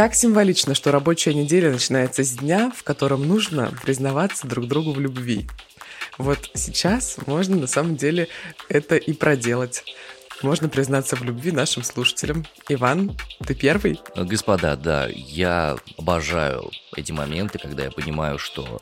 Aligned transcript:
Как 0.00 0.14
символично, 0.14 0.74
что 0.74 0.92
рабочая 0.92 1.34
неделя 1.34 1.70
начинается 1.70 2.24
с 2.24 2.30
дня, 2.30 2.72
в 2.74 2.84
котором 2.84 3.28
нужно 3.28 3.70
признаваться 3.82 4.46
друг 4.46 4.66
другу 4.66 4.92
в 4.92 4.98
любви. 4.98 5.46
Вот 6.16 6.38
сейчас 6.54 7.18
можно 7.26 7.56
на 7.56 7.66
самом 7.66 7.96
деле 7.96 8.28
это 8.70 8.96
и 8.96 9.12
проделать. 9.12 9.84
Можно 10.42 10.70
признаться 10.70 11.16
в 11.16 11.22
любви 11.22 11.52
нашим 11.52 11.82
слушателям. 11.82 12.46
Иван, 12.68 13.16
ты 13.46 13.54
первый? 13.54 14.00
Господа, 14.16 14.74
да, 14.76 15.06
я 15.08 15.76
обожаю 15.98 16.70
эти 16.96 17.12
моменты, 17.12 17.58
когда 17.58 17.84
я 17.84 17.90
понимаю, 17.90 18.38
что 18.38 18.80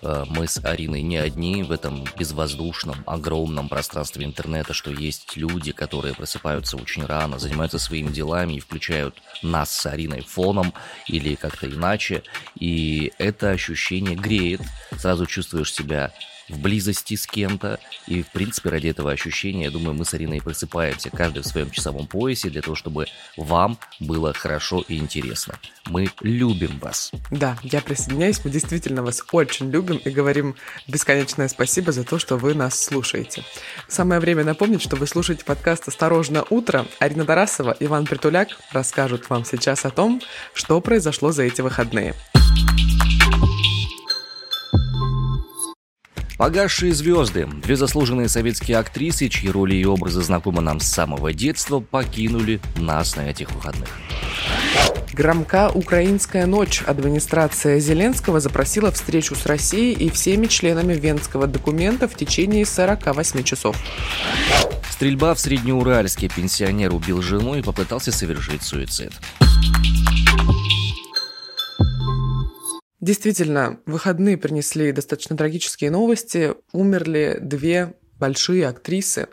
э, 0.00 0.24
мы 0.28 0.46
с 0.46 0.64
Ариной 0.64 1.02
не 1.02 1.16
одни 1.16 1.64
в 1.64 1.72
этом 1.72 2.04
безвоздушном, 2.16 3.02
огромном 3.06 3.68
пространстве 3.68 4.24
интернета, 4.24 4.74
что 4.74 4.92
есть 4.92 5.36
люди, 5.36 5.72
которые 5.72 6.14
просыпаются 6.14 6.76
очень 6.76 7.04
рано, 7.04 7.40
занимаются 7.40 7.80
своими 7.80 8.08
делами 8.08 8.54
и 8.54 8.60
включают 8.60 9.20
нас 9.42 9.72
с 9.72 9.86
Ариной 9.86 10.20
фоном 10.20 10.72
или 11.08 11.34
как-то 11.34 11.66
иначе. 11.66 12.22
И 12.54 13.12
это 13.18 13.50
ощущение 13.50 14.14
греет. 14.14 14.60
Сразу 14.96 15.26
чувствуешь 15.26 15.72
себя 15.72 16.12
в 16.52 16.60
близости 16.60 17.16
с 17.16 17.26
кем-то. 17.26 17.80
И, 18.06 18.22
в 18.22 18.28
принципе, 18.28 18.68
ради 18.70 18.88
этого 18.88 19.10
ощущения, 19.10 19.64
я 19.64 19.70
думаю, 19.70 19.94
мы 19.94 20.04
с 20.04 20.14
Ариной 20.14 20.40
просыпаемся 20.40 21.10
каждый 21.10 21.42
в 21.42 21.46
своем 21.46 21.70
часовом 21.70 22.06
поясе 22.06 22.50
для 22.50 22.62
того, 22.62 22.76
чтобы 22.76 23.06
вам 23.36 23.78
было 23.98 24.32
хорошо 24.32 24.84
и 24.86 24.96
интересно. 24.96 25.58
Мы 25.86 26.08
любим 26.20 26.78
вас. 26.78 27.10
Да, 27.30 27.58
я 27.62 27.80
присоединяюсь. 27.80 28.44
Мы 28.44 28.50
действительно 28.50 29.02
вас 29.02 29.22
очень 29.32 29.70
любим 29.70 29.96
и 29.96 30.10
говорим 30.10 30.54
бесконечное 30.86 31.48
спасибо 31.48 31.92
за 31.92 32.04
то, 32.04 32.18
что 32.18 32.36
вы 32.36 32.54
нас 32.54 32.78
слушаете. 32.78 33.44
Самое 33.88 34.20
время 34.20 34.44
напомнить, 34.44 34.82
что 34.82 34.96
вы 34.96 35.06
слушаете 35.06 35.44
подкаст 35.44 35.88
«Осторожно, 35.88 36.44
утро». 36.50 36.86
Арина 36.98 37.24
Тарасова, 37.24 37.76
Иван 37.80 38.06
Притуляк 38.06 38.48
расскажут 38.72 39.28
вам 39.30 39.44
сейчас 39.44 39.84
о 39.84 39.90
том, 39.90 40.20
что 40.54 40.80
произошло 40.80 41.32
за 41.32 41.44
эти 41.44 41.62
выходные. 41.62 42.14
Погасшие 46.38 46.92
звезды, 46.92 47.46
две 47.46 47.76
заслуженные 47.76 48.28
советские 48.28 48.78
актрисы, 48.78 49.28
чьи 49.28 49.50
роли 49.50 49.74
и 49.74 49.84
образы 49.84 50.22
знакомы 50.22 50.60
нам 50.60 50.80
с 50.80 50.86
самого 50.86 51.32
детства, 51.32 51.80
покинули 51.80 52.60
нас 52.76 53.16
на 53.16 53.30
этих 53.30 53.50
выходных. 53.52 53.88
Громка 55.12 55.70
«Украинская 55.72 56.46
ночь» 56.46 56.82
администрация 56.86 57.78
Зеленского 57.80 58.40
запросила 58.40 58.90
встречу 58.90 59.34
с 59.34 59.44
Россией 59.44 59.92
и 59.92 60.08
всеми 60.10 60.46
членами 60.46 60.94
Венского 60.94 61.46
документа 61.46 62.08
в 62.08 62.14
течение 62.14 62.64
48 62.64 63.42
часов. 63.42 63.76
Стрельба 64.90 65.34
в 65.34 65.40
Среднеуральске. 65.40 66.28
Пенсионер 66.28 66.94
убил 66.94 67.20
жену 67.20 67.56
и 67.56 67.62
попытался 67.62 68.10
совершить 68.10 68.62
суицид. 68.62 69.12
Действительно, 73.02 73.80
выходные 73.84 74.38
принесли 74.38 74.92
достаточно 74.92 75.36
трагические 75.36 75.90
новости. 75.90 76.54
Умерли 76.72 77.36
две 77.42 77.94
большие 78.20 78.68
актрисы. 78.68 79.26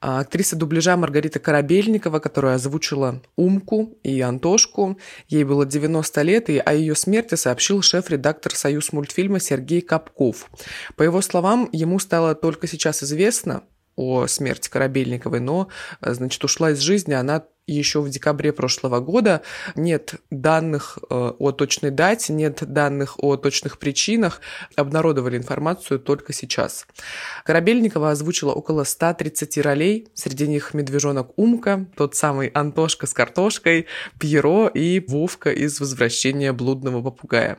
А, 0.00 0.20
актриса 0.20 0.56
дубляжа 0.56 0.96
Маргарита 0.96 1.38
Корабельникова, 1.38 2.20
которая 2.20 2.54
озвучила 2.54 3.20
Умку 3.36 3.98
и 4.02 4.18
Антошку. 4.22 4.98
Ей 5.28 5.44
было 5.44 5.66
90 5.66 6.22
лет, 6.22 6.48
и 6.48 6.56
о 6.56 6.72
ее 6.72 6.94
смерти 6.94 7.34
сообщил 7.34 7.82
шеф-редактор 7.82 8.54
«Союз 8.54 8.94
мультфильма» 8.94 9.40
Сергей 9.40 9.82
Капков. 9.82 10.50
По 10.96 11.02
его 11.02 11.20
словам, 11.20 11.68
ему 11.70 11.98
стало 11.98 12.34
только 12.34 12.66
сейчас 12.66 13.02
известно, 13.02 13.62
о 13.96 14.26
смерти 14.26 14.68
Корабельниковой, 14.68 15.40
но, 15.40 15.68
значит, 16.00 16.42
ушла 16.44 16.70
из 16.70 16.80
жизни 16.80 17.12
она 17.12 17.44
еще 17.66 18.00
в 18.00 18.10
декабре 18.10 18.52
прошлого 18.52 19.00
года. 19.00 19.42
Нет 19.76 20.16
данных 20.30 20.98
э, 21.08 21.14
о 21.14 21.52
точной 21.52 21.90
дате, 21.90 22.32
нет 22.32 22.58
данных 22.60 23.22
о 23.22 23.36
точных 23.36 23.78
причинах. 23.78 24.40
Обнародовали 24.76 25.36
информацию 25.36 26.00
только 26.00 26.32
сейчас. 26.32 26.86
Корабельникова 27.44 28.10
озвучила 28.10 28.52
около 28.52 28.84
130 28.84 29.58
ролей. 29.58 30.08
Среди 30.14 30.48
них 30.48 30.74
медвежонок 30.74 31.32
Умка, 31.36 31.86
тот 31.96 32.16
самый 32.16 32.48
Антошка 32.48 33.06
с 33.06 33.14
картошкой, 33.14 33.86
Пьеро 34.18 34.66
и 34.68 35.00
Вовка 35.06 35.50
из 35.50 35.78
«Возвращения 35.80 36.52
блудного 36.52 37.02
попугая». 37.02 37.58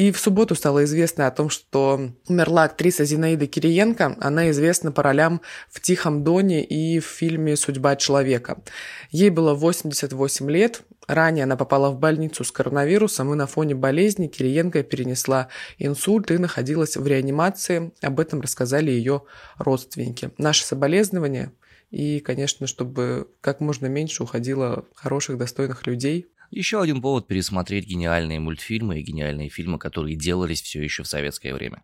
И 0.00 0.12
в 0.12 0.18
субботу 0.18 0.54
стало 0.54 0.84
известно 0.84 1.26
о 1.26 1.30
том, 1.30 1.50
что 1.50 2.00
умерла 2.26 2.64
актриса 2.64 3.04
Зинаида 3.04 3.46
Кириенко. 3.46 4.16
Она 4.18 4.48
известна 4.48 4.92
по 4.92 5.02
ролям 5.02 5.42
в 5.68 5.78
«Тихом 5.82 6.24
доне» 6.24 6.64
и 6.64 7.00
в 7.00 7.04
фильме 7.04 7.54
«Судьба 7.54 7.96
человека». 7.96 8.62
Ей 9.10 9.28
было 9.28 9.52
88 9.52 10.50
лет. 10.50 10.84
Ранее 11.06 11.44
она 11.44 11.58
попала 11.58 11.90
в 11.90 11.98
больницу 11.98 12.44
с 12.44 12.50
коронавирусом, 12.50 13.30
и 13.34 13.36
на 13.36 13.46
фоне 13.46 13.74
болезни 13.74 14.28
Кириенко 14.28 14.84
перенесла 14.84 15.48
инсульт 15.76 16.30
и 16.30 16.38
находилась 16.38 16.96
в 16.96 17.06
реанимации. 17.06 17.92
Об 18.00 18.20
этом 18.20 18.40
рассказали 18.40 18.90
ее 18.90 19.24
родственники. 19.58 20.30
Наши 20.38 20.64
соболезнования 20.64 21.52
и, 21.90 22.20
конечно, 22.20 22.66
чтобы 22.66 23.28
как 23.42 23.60
можно 23.60 23.84
меньше 23.84 24.22
уходило 24.22 24.86
хороших, 24.94 25.36
достойных 25.36 25.86
людей 25.86 26.30
еще 26.50 26.82
один 26.82 27.00
повод 27.00 27.26
пересмотреть 27.26 27.86
гениальные 27.86 28.40
мультфильмы 28.40 29.00
и 29.00 29.02
гениальные 29.02 29.48
фильмы, 29.48 29.78
которые 29.78 30.16
делались 30.16 30.62
все 30.62 30.82
еще 30.82 31.02
в 31.02 31.08
советское 31.08 31.54
время. 31.54 31.82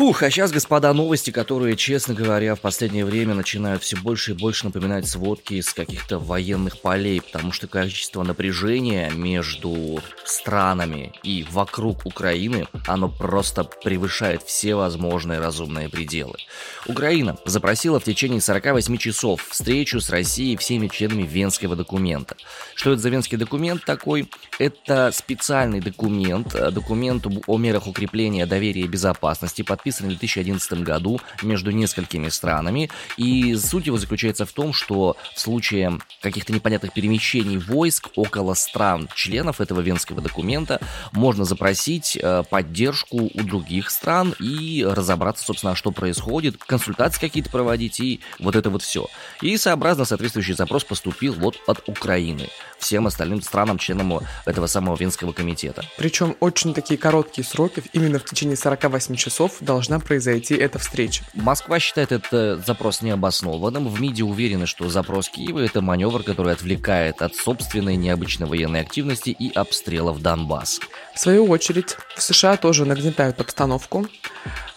Фух, 0.00 0.22
а 0.22 0.30
сейчас, 0.30 0.50
господа, 0.50 0.94
новости, 0.94 1.30
которые, 1.30 1.76
честно 1.76 2.14
говоря, 2.14 2.54
в 2.54 2.60
последнее 2.60 3.04
время 3.04 3.34
начинают 3.34 3.82
все 3.82 3.98
больше 3.98 4.30
и 4.30 4.34
больше 4.34 4.64
напоминать 4.64 5.06
сводки 5.06 5.52
из 5.52 5.74
каких-то 5.74 6.18
военных 6.18 6.80
полей, 6.80 7.20
потому 7.20 7.52
что 7.52 7.68
количество 7.68 8.22
напряжения 8.22 9.10
между 9.10 10.00
странами 10.24 11.12
и 11.22 11.46
вокруг 11.50 12.06
Украины, 12.06 12.66
оно 12.86 13.10
просто 13.10 13.64
превышает 13.64 14.42
все 14.42 14.74
возможные 14.74 15.38
разумные 15.38 15.90
пределы. 15.90 16.38
Украина 16.86 17.36
запросила 17.44 18.00
в 18.00 18.04
течение 18.04 18.40
48 18.40 18.96
часов 18.96 19.48
встречу 19.50 20.00
с 20.00 20.08
Россией 20.08 20.56
всеми 20.56 20.88
членами 20.88 21.24
Венского 21.24 21.76
документа. 21.76 22.36
Что 22.74 22.92
это 22.92 23.02
за 23.02 23.10
Венский 23.10 23.36
документ 23.36 23.84
такой? 23.84 24.30
Это 24.58 25.10
специальный 25.12 25.80
документ, 25.80 26.54
документ 26.72 27.26
о 27.46 27.58
мерах 27.58 27.86
укрепления 27.86 28.46
доверия 28.46 28.84
и 28.84 28.88
безопасности, 28.88 29.60
подписан 29.60 29.89
подписан 29.90 30.06
в 30.06 30.08
2011 30.10 30.82
году 30.82 31.20
между 31.42 31.70
несколькими 31.70 32.28
странами, 32.28 32.90
и 33.16 33.56
суть 33.56 33.86
его 33.86 33.98
заключается 33.98 34.46
в 34.46 34.52
том, 34.52 34.72
что 34.72 35.16
в 35.34 35.40
случае 35.40 35.98
каких-то 36.20 36.52
непонятных 36.52 36.92
перемещений 36.92 37.58
войск 37.58 38.08
около 38.16 38.54
стран-членов 38.54 39.60
этого 39.60 39.80
венского 39.80 40.20
документа 40.20 40.80
можно 41.12 41.44
запросить 41.44 42.16
э, 42.20 42.44
поддержку 42.48 43.30
у 43.34 43.42
других 43.42 43.90
стран 43.90 44.34
и 44.38 44.86
разобраться, 44.88 45.44
собственно, 45.44 45.74
что 45.74 45.90
происходит, 45.90 46.56
консультации 46.56 47.20
какие-то 47.20 47.50
проводить 47.50 48.00
и 48.00 48.20
вот 48.38 48.54
это 48.56 48.70
вот 48.70 48.82
все. 48.82 49.06
И 49.42 49.56
сообразно 49.56 50.04
соответствующий 50.04 50.54
запрос 50.54 50.84
поступил 50.84 51.34
вот 51.34 51.56
от 51.66 51.88
Украины 51.88 52.48
всем 52.80 53.06
остальным 53.06 53.42
странам, 53.42 53.78
членам 53.78 54.20
этого 54.46 54.66
самого 54.66 54.96
Венского 54.96 55.32
комитета. 55.32 55.84
Причем 55.98 56.36
очень 56.40 56.74
такие 56.74 56.98
короткие 56.98 57.44
сроки, 57.44 57.82
именно 57.92 58.18
в 58.18 58.24
течение 58.24 58.56
48 58.56 59.14
часов 59.16 59.56
должна 59.80 59.98
произойти 59.98 60.54
эта 60.56 60.78
встреча. 60.78 61.24
Москва 61.32 61.80
считает 61.80 62.12
этот 62.12 62.66
запрос 62.66 63.00
необоснованным. 63.00 63.88
В 63.88 63.98
МИДе 63.98 64.24
уверены, 64.24 64.66
что 64.66 64.90
запрос 64.90 65.30
Киева– 65.30 65.58
это 65.60 65.80
маневр, 65.80 66.22
который 66.22 66.52
отвлекает 66.52 67.22
от 67.22 67.34
собственной 67.34 67.96
необычной 67.96 68.46
военной 68.46 68.82
активности 68.82 69.30
и 69.30 69.50
обстрелов 69.54 70.20
Донбасса. 70.20 70.82
В 71.14 71.18
свою 71.18 71.46
очередь, 71.46 71.96
в 72.14 72.20
США 72.20 72.58
тоже 72.58 72.84
нагнетают 72.84 73.40
обстановку. 73.40 74.06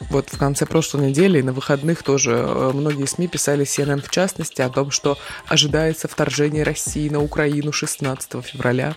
Вот 0.10 0.30
в 0.32 0.38
конце 0.38 0.66
прошлой 0.66 1.10
недели 1.10 1.40
и 1.40 1.44
на 1.44 1.54
выходных 1.54 2.04
тоже 2.04 2.32
э, 2.32 2.72
многие 2.74 3.06
СМИ 3.06 3.28
писали, 3.28 3.66
CNN 3.66 4.02
в 4.02 4.10
частности, 4.10 4.62
о 4.62 4.70
том, 4.70 4.92
что 4.92 5.18
ожидается 5.48 6.08
вторжение 6.08 6.64
России 6.64 7.10
на 7.10 7.22
Украину 7.22 7.72
16 7.72 8.44
февраля, 8.46 8.96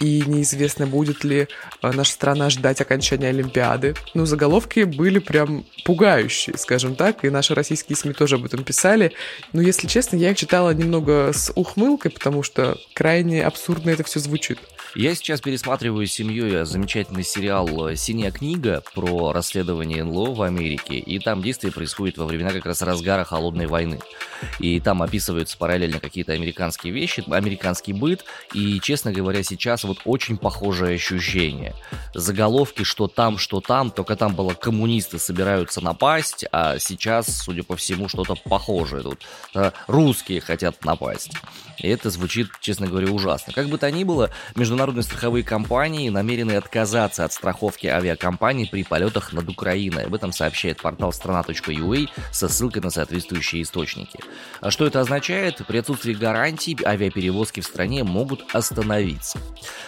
и 0.00 0.22
неизвестно, 0.26 0.86
будет 0.86 1.24
ли 1.24 1.48
э, 1.82 1.92
наша 1.92 2.12
страна 2.12 2.50
ждать 2.50 2.80
окончания 2.80 3.28
Олимпиады. 3.28 3.94
Ну, 4.14 4.26
заголовки 4.26 4.80
были 4.80 5.18
прям 5.18 5.64
пугающие, 5.84 6.56
скажем 6.58 6.94
так, 6.96 7.24
и 7.24 7.30
наши 7.30 7.54
российские 7.54 7.96
СМИ 7.96 8.14
тоже 8.14 8.36
об 8.36 8.44
этом 8.44 8.64
писали. 8.64 9.12
Но, 9.52 9.62
если 9.62 9.86
честно, 9.86 10.16
я 10.16 10.30
их 10.30 10.36
читала 10.36 10.70
немного 10.70 11.32
с 11.32 11.52
ухмылкой, 11.54 12.10
потому 12.10 12.42
что 12.42 12.78
крайне 12.94 13.44
абсурдно 13.44 13.90
это 13.90 14.04
все 14.04 14.20
звучит. 14.20 14.58
Я 14.94 15.14
сейчас 15.14 15.42
пересматриваю 15.42 16.06
с 16.06 16.12
семьей 16.12 16.64
замечательный 16.64 17.22
сериал 17.22 17.94
«Синяя 17.94 18.30
книга» 18.30 18.82
про 18.94 19.32
расследование 19.32 20.02
НЛО 20.02 20.34
в 20.34 20.42
Америке, 20.42 20.96
и 20.98 21.18
там 21.18 21.42
действие 21.42 21.72
происходит 21.72 22.16
во 22.16 22.24
времена 22.24 22.50
как 22.50 22.64
раз 22.64 22.80
разгара 22.80 23.24
Холодной 23.24 23.66
войны. 23.66 24.00
и 24.60 24.80
там 24.80 25.02
описываются 25.02 25.58
параллельно 25.58 26.00
какие-то 26.00 26.32
американские 26.32 26.92
вещи, 26.92 27.22
американский 27.30 27.92
быт, 27.92 28.24
и, 28.54 28.80
честно 28.80 29.12
говоря, 29.12 29.42
сейчас 29.42 29.84
вот 29.84 29.98
очень 30.04 30.38
похожее 30.38 30.94
ощущение. 30.94 31.74
Заголовки, 32.14 32.82
что 32.82 33.08
там, 33.08 33.36
что 33.36 33.60
там, 33.60 33.90
только 33.90 34.16
там 34.16 34.34
было 34.34 34.54
коммунисты 34.54 35.18
собираются 35.18 35.82
напасть, 35.82 36.46
а 36.50 36.78
сейчас, 36.78 37.26
судя 37.26 37.62
по 37.62 37.76
всему, 37.76 38.08
что-то 38.08 38.36
похожее. 38.36 39.02
Тут 39.02 39.26
э, 39.54 39.72
русские 39.86 40.40
хотят 40.40 40.84
напасть. 40.84 41.32
И 41.78 41.88
это 41.88 42.10
звучит, 42.10 42.48
честно 42.60 42.86
говоря, 42.86 43.10
ужасно. 43.10 43.52
Как 43.52 43.68
бы 43.68 43.78
то 43.78 43.90
ни 43.90 44.04
было, 44.04 44.30
международные 44.78 45.02
страховые 45.02 45.42
компании 45.42 46.08
намерены 46.08 46.52
отказаться 46.52 47.24
от 47.24 47.32
страховки 47.32 47.88
авиакомпаний 47.88 48.68
при 48.68 48.84
полетах 48.84 49.32
над 49.32 49.48
Украиной. 49.48 50.04
Об 50.04 50.14
этом 50.14 50.30
сообщает 50.30 50.80
портал 50.80 51.12
страна.ua 51.12 52.08
со 52.30 52.48
ссылкой 52.48 52.82
на 52.82 52.90
соответствующие 52.90 53.62
источники. 53.62 54.20
А 54.60 54.70
что 54.70 54.86
это 54.86 55.00
означает? 55.00 55.66
При 55.66 55.78
отсутствии 55.78 56.14
гарантий 56.14 56.78
авиаперевозки 56.80 57.58
в 57.58 57.64
стране 57.64 58.04
могут 58.04 58.44
остановиться. 58.54 59.40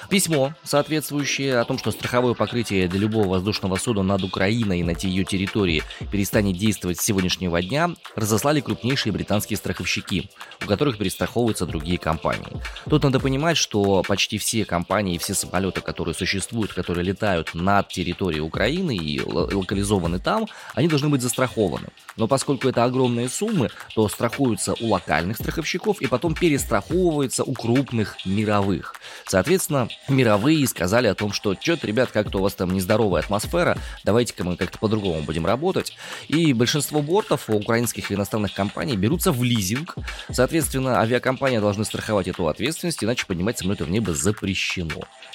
Письмо, 0.08 0.54
соответствующее 0.64 1.60
о 1.60 1.64
том, 1.64 1.78
что 1.78 1.92
страховое 1.92 2.34
покрытие 2.34 2.88
для 2.88 2.98
любого 2.98 3.28
воздушного 3.28 3.76
судна 3.76 4.02
над 4.02 4.24
Украиной 4.24 4.80
и 4.80 4.82
на 4.82 4.90
ее 4.90 5.24
территории 5.24 5.84
перестанет 6.10 6.56
действовать 6.56 6.98
с 6.98 7.04
сегодняшнего 7.04 7.62
дня, 7.62 7.90
разослали 8.16 8.60
крупнейшие 8.60 9.12
британские 9.12 9.56
страховщики, 9.56 10.30
у 10.64 10.66
которых 10.66 10.98
перестраховываются 10.98 11.64
другие 11.64 11.96
компании. 11.96 12.60
Тут 12.88 13.04
надо 13.04 13.20
понимать, 13.20 13.56
что 13.56 14.02
почти 14.02 14.36
все 14.38 14.64
компании, 14.64 14.79
все 15.18 15.34
самолеты, 15.34 15.80
которые 15.80 16.14
существуют, 16.14 16.72
которые 16.72 17.04
летают 17.04 17.54
над 17.54 17.88
территорией 17.88 18.40
Украины 18.40 18.96
и 18.96 19.20
локализованы 19.20 20.18
там, 20.18 20.46
они 20.74 20.88
должны 20.88 21.08
быть 21.08 21.22
застрахованы. 21.22 21.88
Но 22.16 22.26
поскольку 22.26 22.68
это 22.68 22.84
огромные 22.84 23.28
суммы, 23.28 23.70
то 23.94 24.08
страхуются 24.08 24.74
у 24.80 24.88
локальных 24.88 25.36
страховщиков 25.36 26.00
и 26.00 26.06
потом 26.06 26.34
перестраховываются 26.34 27.44
у 27.44 27.54
крупных 27.54 28.16
мировых. 28.26 28.94
Соответственно, 29.26 29.88
мировые 30.08 30.66
сказали 30.66 31.06
о 31.06 31.14
том, 31.14 31.32
что 31.32 31.54
что-то, 31.58 31.86
ребят, 31.86 32.10
как-то 32.10 32.38
у 32.38 32.42
вас 32.42 32.54
там 32.54 32.72
нездоровая 32.72 33.22
атмосфера, 33.22 33.78
давайте-ка 34.04 34.44
мы 34.44 34.56
как-то 34.56 34.78
по-другому 34.78 35.22
будем 35.22 35.46
работать. 35.46 35.96
И 36.28 36.52
большинство 36.52 37.00
бортов 37.00 37.48
у 37.48 37.56
украинских 37.56 38.10
и 38.10 38.14
иностранных 38.14 38.52
компаний 38.54 38.96
берутся 38.96 39.32
в 39.32 39.42
лизинг. 39.42 39.96
Соответственно, 40.30 41.00
авиакомпания 41.00 41.60
должны 41.60 41.84
страховать 41.84 42.28
эту 42.28 42.48
ответственность, 42.48 43.02
иначе 43.02 43.26
поднимать 43.26 43.58
самолеты 43.58 43.84
в 43.84 43.90
небо 43.90 44.14
запрещено. 44.14 44.69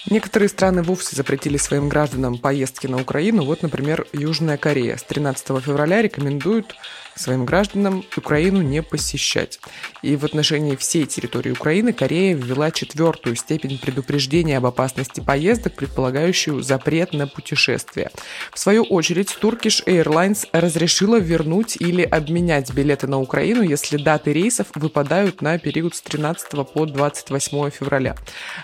Некоторые 0.09 0.49
страны 0.49 0.83
вовсе 0.83 1.15
запретили 1.15 1.57
своим 1.57 1.89
гражданам 1.89 2.37
поездки 2.37 2.87
на 2.87 3.01
Украину. 3.01 3.43
Вот, 3.43 3.63
например, 3.63 4.05
Южная 4.13 4.57
Корея 4.57 4.97
с 4.97 5.03
13 5.03 5.47
февраля 5.63 6.01
рекомендует 6.01 6.75
своим 7.15 7.45
гражданам 7.45 8.03
Украину 8.17 8.61
не 8.61 8.83
посещать. 8.83 9.59
И 10.01 10.15
в 10.15 10.25
отношении 10.25 10.75
всей 10.75 11.05
территории 11.05 11.51
Украины 11.51 11.93
Корея 11.93 12.35
ввела 12.35 12.71
четвертую 12.71 13.35
степень 13.35 13.79
предупреждения 13.79 14.57
об 14.57 14.65
опасности 14.65 15.21
поездок, 15.21 15.73
предполагающую 15.73 16.61
запрет 16.61 17.13
на 17.13 17.27
путешествие. 17.27 18.11
В 18.53 18.59
свою 18.59 18.83
очередь, 18.83 19.37
Turkish 19.41 19.85
Airlines 19.85 20.47
разрешила 20.51 21.17
вернуть 21.17 21.77
или 21.79 22.03
обменять 22.03 22.73
билеты 22.73 23.07
на 23.07 23.19
Украину, 23.19 23.61
если 23.61 23.97
даты 23.97 24.33
рейсов 24.33 24.67
выпадают 24.75 25.41
на 25.41 25.57
период 25.57 25.95
с 25.95 26.01
13 26.01 26.67
по 26.73 26.85
28 26.85 27.69
февраля. 27.69 28.15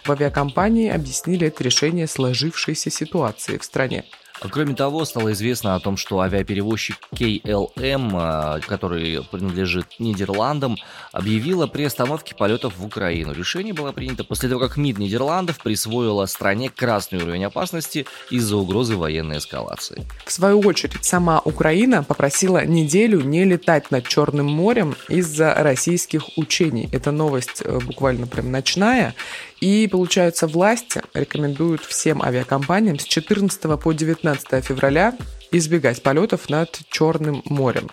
В 0.03 0.11
авиакомпании 0.11 0.89
объяснили 0.89 1.47
это 1.47 1.63
решение 1.63 2.07
сложившейся 2.07 2.89
ситуации 2.89 3.57
в 3.57 3.63
стране. 3.63 4.05
Кроме 4.49 4.73
того, 4.73 5.05
стало 5.05 5.33
известно 5.33 5.75
о 5.75 5.79
том, 5.79 5.97
что 5.97 6.19
авиаперевозчик 6.19 6.97
KLM, 7.13 8.11
а, 8.13 8.59
который 8.59 9.23
принадлежит 9.23 9.85
Нидерландам, 9.99 10.77
объявила 11.11 11.67
при 11.67 11.83
остановке 11.83 12.33
полетов 12.33 12.77
в 12.77 12.85
Украину. 12.85 13.33
Решение 13.33 13.73
было 13.73 13.91
принято 13.91 14.23
после 14.23 14.49
того, 14.49 14.59
как 14.61 14.77
МИД 14.77 14.97
Нидерландов 14.97 15.59
присвоила 15.59 16.25
стране 16.25 16.69
красный 16.69 17.21
уровень 17.21 17.45
опасности 17.45 18.07
из-за 18.31 18.57
угрозы 18.57 18.95
военной 18.95 19.37
эскалации. 19.37 20.07
В 20.25 20.31
свою 20.31 20.59
очередь, 20.61 21.05
сама 21.05 21.39
Украина 21.45 22.03
попросила 22.03 22.65
неделю 22.65 23.21
не 23.21 23.43
летать 23.43 23.91
над 23.91 24.07
Черным 24.07 24.47
морем 24.47 24.95
из-за 25.07 25.53
российских 25.53 26.37
учений. 26.37 26.89
Это 26.91 27.11
новость 27.11 27.61
э, 27.63 27.79
буквально 27.79 28.25
прям 28.25 28.51
ночная. 28.51 29.13
И, 29.61 29.87
получается, 29.87 30.47
власти 30.47 31.01
рекомендуют 31.13 31.85
всем 31.85 32.21
авиакомпаниям 32.23 32.97
с 32.97 33.03
14 33.05 33.79
по 33.79 33.93
19 33.93 34.65
февраля 34.65 35.15
избегать 35.51 36.01
полетов 36.01 36.49
над 36.49 36.79
Черным 36.89 37.43
морем. 37.45 37.91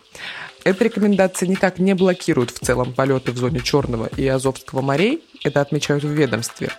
Эта 0.64 0.84
рекомендация 0.84 1.48
никак 1.48 1.78
не 1.78 1.94
блокирует 1.94 2.50
в 2.50 2.58
целом 2.58 2.92
полеты 2.92 3.32
в 3.32 3.36
зоне 3.36 3.60
Черного 3.60 4.08
и 4.16 4.26
Азовского 4.26 4.80
морей, 4.80 5.22
это 5.44 5.60
отмечают 5.60 6.04
в 6.04 6.08
ведомстве, 6.08 6.70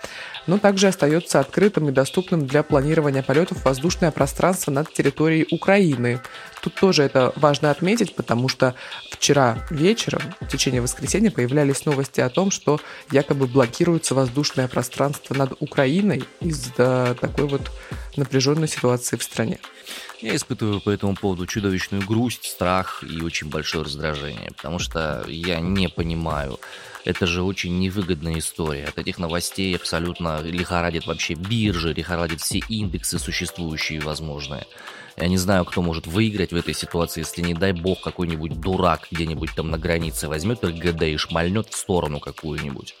но 0.46 0.58
также 0.58 0.88
остается 0.88 1.40
открытым 1.40 1.88
и 1.88 1.92
доступным 1.92 2.46
для 2.46 2.62
планирования 2.62 3.22
полетов 3.22 3.64
воздушное 3.64 4.10
пространство 4.10 4.70
над 4.70 4.92
территорией 4.92 5.46
Украины. 5.50 6.20
Тут 6.62 6.74
тоже 6.74 7.02
это 7.02 7.32
важно 7.36 7.70
отметить, 7.70 8.14
потому 8.14 8.48
что 8.48 8.74
вчера 9.10 9.66
вечером, 9.70 10.22
в 10.40 10.48
течение 10.48 10.82
воскресенья, 10.82 11.30
появлялись 11.30 11.86
новости 11.86 12.20
о 12.20 12.28
том, 12.28 12.50
что 12.50 12.80
якобы 13.10 13.46
блокируется 13.46 14.14
воздушное 14.14 14.68
пространство 14.68 15.34
над 15.34 15.54
Украиной 15.60 16.24
из-за 16.40 17.16
такой 17.20 17.46
вот 17.46 17.70
напряженной 18.16 18.68
ситуации 18.68 19.16
в 19.16 19.22
стране. 19.22 19.58
Я 20.20 20.36
испытываю 20.36 20.80
по 20.80 20.90
этому 20.90 21.16
поводу 21.16 21.46
чудовищную 21.46 22.04
грусть, 22.06 22.44
страх 22.44 23.02
и 23.02 23.22
очень 23.22 23.48
большое 23.48 23.84
раздражение, 23.84 24.50
потому 24.54 24.78
что 24.78 25.24
я 25.26 25.60
не 25.60 25.88
понимаю, 25.88 26.60
это 27.04 27.26
же 27.26 27.42
очень 27.42 27.78
невыгодная 27.78 28.38
история. 28.38 28.84
От 28.86 28.98
этих 28.98 29.18
новостей 29.18 29.74
абсолютно 29.74 30.40
лихорадит 30.42 31.06
вообще 31.06 31.34
биржи, 31.34 31.92
лихорадит 31.92 32.40
все 32.40 32.60
индексы 32.68 33.18
существующие 33.18 34.00
возможные. 34.00 34.66
Я 35.16 35.28
не 35.28 35.36
знаю, 35.36 35.64
кто 35.64 35.82
может 35.82 36.06
выиграть 36.06 36.52
в 36.52 36.56
этой 36.56 36.74
ситуации, 36.74 37.20
если, 37.20 37.42
не 37.42 37.54
дай 37.54 37.72
бог, 37.72 38.00
какой-нибудь 38.00 38.60
дурак 38.60 39.08
где-нибудь 39.10 39.50
там 39.54 39.70
на 39.70 39.78
границе 39.78 40.28
возьмет 40.28 40.64
РГД 40.64 41.02
и 41.02 41.16
шмальнет 41.16 41.68
в 41.68 41.76
сторону 41.76 42.20
какую-нибудь. 42.20 42.94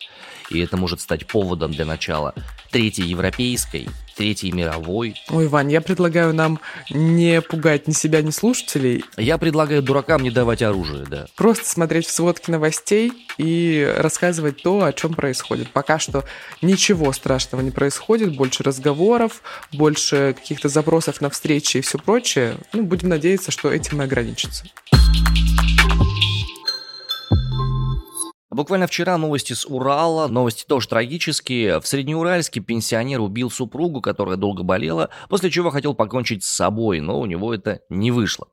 И 0.50 0.58
это 0.60 0.76
может 0.76 1.00
стать 1.00 1.26
поводом 1.26 1.72
для 1.72 1.84
начала 1.84 2.34
Третьей 2.70 3.06
Европейской, 3.06 3.88
Третьей 4.16 4.52
мировой. 4.52 5.14
Ой, 5.30 5.48
Вань, 5.48 5.72
я 5.72 5.80
предлагаю 5.80 6.34
нам 6.34 6.60
не 6.90 7.40
пугать 7.40 7.88
ни 7.88 7.92
себя, 7.92 8.20
ни 8.20 8.30
слушателей. 8.30 9.04
Я 9.16 9.38
предлагаю 9.38 9.82
дуракам 9.82 10.22
не 10.22 10.30
давать 10.30 10.60
оружие, 10.62 11.06
да. 11.08 11.26
Просто 11.36 11.68
смотреть 11.68 12.06
в 12.06 12.10
сводки 12.10 12.50
новостей 12.50 13.12
и 13.38 13.94
рассказывать 13.96 14.62
то, 14.62 14.84
о 14.84 14.92
чем 14.92 15.14
происходит. 15.14 15.70
Пока 15.70 15.98
что 15.98 16.24
ничего 16.60 17.12
страшного 17.12 17.62
не 17.62 17.70
происходит, 17.70 18.36
больше 18.36 18.62
разговоров, 18.62 19.42
больше 19.72 20.34
каких-то 20.36 20.68
запросов 20.68 21.20
на 21.20 21.30
встречи 21.30 21.78
и 21.78 21.80
все 21.80 21.98
прочее. 21.98 22.56
Ну, 22.72 22.82
будем 22.82 23.08
надеяться, 23.08 23.50
что 23.50 23.72
этим 23.72 24.02
и 24.02 24.04
ограничится. 24.04 24.64
Буквально 28.50 28.88
вчера 28.88 29.16
новости 29.16 29.52
с 29.52 29.64
Урала, 29.64 30.26
новости 30.26 30.64
тоже 30.66 30.88
трагические. 30.88 31.80
В 31.80 31.86
Среднеуральске 31.86 32.58
пенсионер 32.58 33.20
убил 33.20 33.48
супругу, 33.48 34.00
которая 34.00 34.36
долго 34.36 34.64
болела, 34.64 35.10
после 35.28 35.50
чего 35.50 35.70
хотел 35.70 35.94
покончить 35.94 36.42
с 36.42 36.48
собой, 36.48 36.98
но 36.98 37.20
у 37.20 37.26
него 37.26 37.54
это 37.54 37.82
не 37.88 38.10
вышло. 38.10 38.48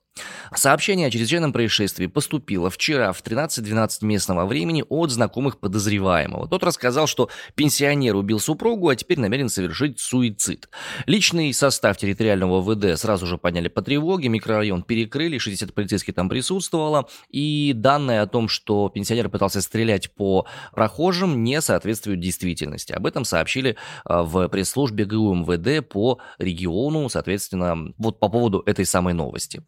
Сообщение 0.56 1.08
о 1.08 1.12
чрезвычайном 1.12 1.54
происшествии 1.54 2.08
поступило 2.08 2.70
вчера 2.70 3.12
в 3.12 3.22
13.12 3.22 4.06
местного 4.06 4.46
времени 4.46 4.84
от 4.88 5.12
знакомых 5.12 5.60
подозреваемого. 5.60 6.48
Тот 6.48 6.64
рассказал, 6.64 7.08
что 7.08 7.30
пенсионер 7.56 8.16
убил 8.16 8.40
супругу, 8.40 8.90
а 8.90 8.96
теперь 8.96 9.20
намерен 9.20 9.50
совершить 9.50 10.00
суицид. 10.00 10.70
Личный 11.06 11.54
состав 11.54 11.98
территориального 11.98 12.62
ВД 12.62 13.00
сразу 13.00 13.26
же 13.26 13.38
подняли 13.38 13.68
по 13.68 13.82
тревоге, 13.82 14.30
микрорайон 14.30 14.84
перекрыли, 14.84 15.38
60 15.38 15.74
полицейских 15.74 16.14
там 16.14 16.30
присутствовало, 16.30 17.08
и 17.30 17.74
данные 17.76 18.22
о 18.22 18.28
том, 18.28 18.48
что 18.48 18.90
пенсионер 18.90 19.30
пытался 19.30 19.62
стрелять 19.62 20.14
по 20.14 20.46
прохожим, 20.74 21.44
не 21.44 21.62
соответствуют 21.62 22.20
действительности. 22.20 22.94
Об 22.94 23.06
этом 23.06 23.26
сообщили 23.26 23.78
а, 24.06 24.24
в 24.24 24.48
пресс-службе 24.48 25.06
ГУ 25.06 25.34
МВД 25.36 25.88
по 25.88 26.20
региону, 26.40 27.10
соответственно, 27.10 27.94
вот 27.98 28.20
по 28.20 28.30
поводу 28.30 28.64
этой 28.66 28.86
самой 28.86 29.14
новости. 29.14 29.64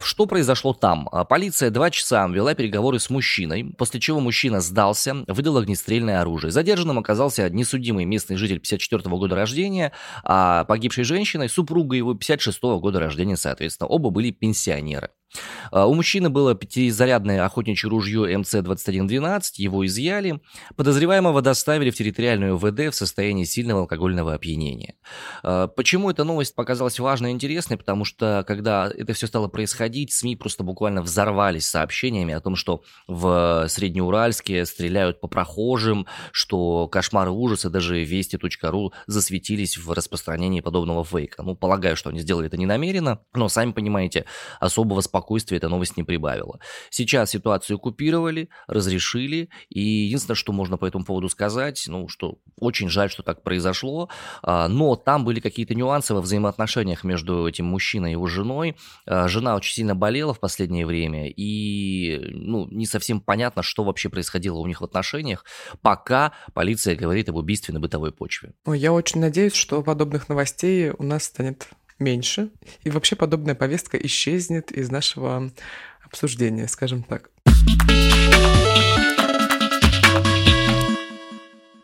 Что 0.00 0.26
произошло 0.26 0.72
там? 0.72 1.08
А, 1.12 1.24
полиция 1.24 1.70
два 1.70 1.90
часа 1.90 2.26
вела 2.28 2.54
переговоры 2.54 2.98
с 2.98 3.10
мужчиной, 3.10 3.74
после 3.76 4.00
чего 4.00 4.20
мужчина 4.20 4.60
сдался, 4.60 5.24
выдал 5.26 5.58
огнестрельное 5.58 6.20
оружие. 6.20 6.50
Задержанным 6.50 6.98
оказался 6.98 7.48
несудимый 7.50 8.04
местный 8.04 8.36
житель 8.36 8.58
54 8.60 9.02
-го 9.02 9.18
года 9.18 9.36
рождения, 9.36 9.92
а 10.24 10.64
погибшей 10.64 11.04
женщиной 11.04 11.48
супруга 11.48 11.96
его 11.96 12.14
56 12.14 12.58
-го 12.62 12.80
года 12.80 13.00
рождения, 13.00 13.36
соответственно. 13.36 13.88
Оба 13.88 14.10
были 14.10 14.30
пенсионеры. 14.30 15.10
А, 15.70 15.86
у 15.86 15.94
мужчины 15.94 16.30
было 16.30 16.54
пятизарядное 16.54 17.44
охотничье 17.44 17.88
ружье 17.90 18.22
МЦ-2112, 18.36 19.42
его 19.56 19.86
изъяли. 19.86 20.40
Подозреваемого 20.76 21.42
доставили 21.42 21.90
в 21.90 21.96
территориальную 21.96 22.56
ВД 22.56 22.92
в 22.92 22.94
состоянии 22.94 23.44
сильного 23.44 23.80
алкогольного 23.80 24.34
опьянения. 24.34 24.94
А, 25.42 25.68
почему 25.68 26.10
эта 26.10 26.24
новость 26.24 26.54
показалась 26.54 26.98
важной 26.98 27.30
и 27.30 27.34
интересной? 27.34 27.76
Потому 27.76 28.04
что, 28.04 28.44
когда 28.46 28.90
это 28.92 29.12
все 29.12 29.26
стало 29.26 29.48
происходить, 29.48 30.12
СМИ 30.12 30.36
просто 30.36 30.64
буквально 30.64 31.02
взорвались 31.02 31.66
сообщениями 31.66 32.34
о 32.34 32.40
том, 32.40 32.56
что 32.56 32.82
в 33.06 33.66
Среднеуральске 33.68 34.64
стреляют 34.66 35.20
по 35.20 35.28
прохожим, 35.28 36.06
что 36.32 36.88
кошмары 36.88 37.30
ужасы, 37.30 37.70
даже 37.70 38.02
вести.ру 38.04 38.92
засветились 39.06 39.78
в 39.78 39.92
распространении 39.92 40.60
подобного 40.60 41.04
фейка. 41.04 41.42
Ну, 41.42 41.54
полагаю, 41.54 41.96
что 41.96 42.10
они 42.10 42.20
сделали 42.20 42.46
это 42.46 42.56
не 42.56 42.66
намеренно, 42.66 43.20
но, 43.34 43.48
сами 43.48 43.72
понимаете, 43.72 44.24
особого 44.60 45.00
спокойствия 45.00 45.25
эта 45.56 45.68
новость 45.68 45.96
не 45.96 46.02
прибавила. 46.02 46.58
Сейчас 46.90 47.30
ситуацию 47.30 47.78
купировали, 47.78 48.48
разрешили, 48.66 49.48
и 49.68 49.80
единственное, 49.80 50.36
что 50.36 50.52
можно 50.52 50.76
по 50.76 50.86
этому 50.86 51.04
поводу 51.04 51.28
сказать, 51.28 51.84
ну, 51.88 52.08
что 52.08 52.38
очень 52.58 52.88
жаль, 52.88 53.10
что 53.10 53.22
так 53.22 53.42
произошло, 53.42 54.08
а, 54.42 54.68
но 54.68 54.96
там 54.96 55.24
были 55.24 55.40
какие-то 55.40 55.74
нюансы 55.74 56.14
во 56.14 56.20
взаимоотношениях 56.20 57.04
между 57.04 57.46
этим 57.46 57.66
мужчиной 57.66 58.10
и 58.10 58.12
его 58.12 58.26
женой. 58.26 58.76
А, 59.06 59.28
жена 59.28 59.56
очень 59.56 59.74
сильно 59.74 59.94
болела 59.94 60.34
в 60.34 60.40
последнее 60.40 60.86
время, 60.86 61.28
и, 61.28 62.18
ну, 62.32 62.66
не 62.70 62.86
совсем 62.86 63.20
понятно, 63.20 63.62
что 63.62 63.84
вообще 63.84 64.08
происходило 64.08 64.58
у 64.58 64.66
них 64.66 64.80
в 64.80 64.84
отношениях, 64.84 65.44
пока 65.82 66.32
полиция 66.54 66.96
говорит 66.96 67.28
об 67.28 67.36
убийстве 67.36 67.74
на 67.74 67.80
бытовой 67.80 68.12
почве. 68.12 68.52
Я 68.66 68.92
очень 68.92 69.20
надеюсь, 69.20 69.54
что 69.54 69.82
подобных 69.82 70.28
новостей 70.28 70.90
у 70.90 71.02
нас 71.02 71.24
станет 71.24 71.68
меньше, 71.98 72.50
и 72.84 72.90
вообще 72.90 73.16
подобная 73.16 73.54
повестка 73.54 73.96
исчезнет 73.98 74.70
из 74.72 74.90
нашего 74.90 75.50
обсуждения, 76.04 76.68
скажем 76.68 77.02
так. 77.02 77.30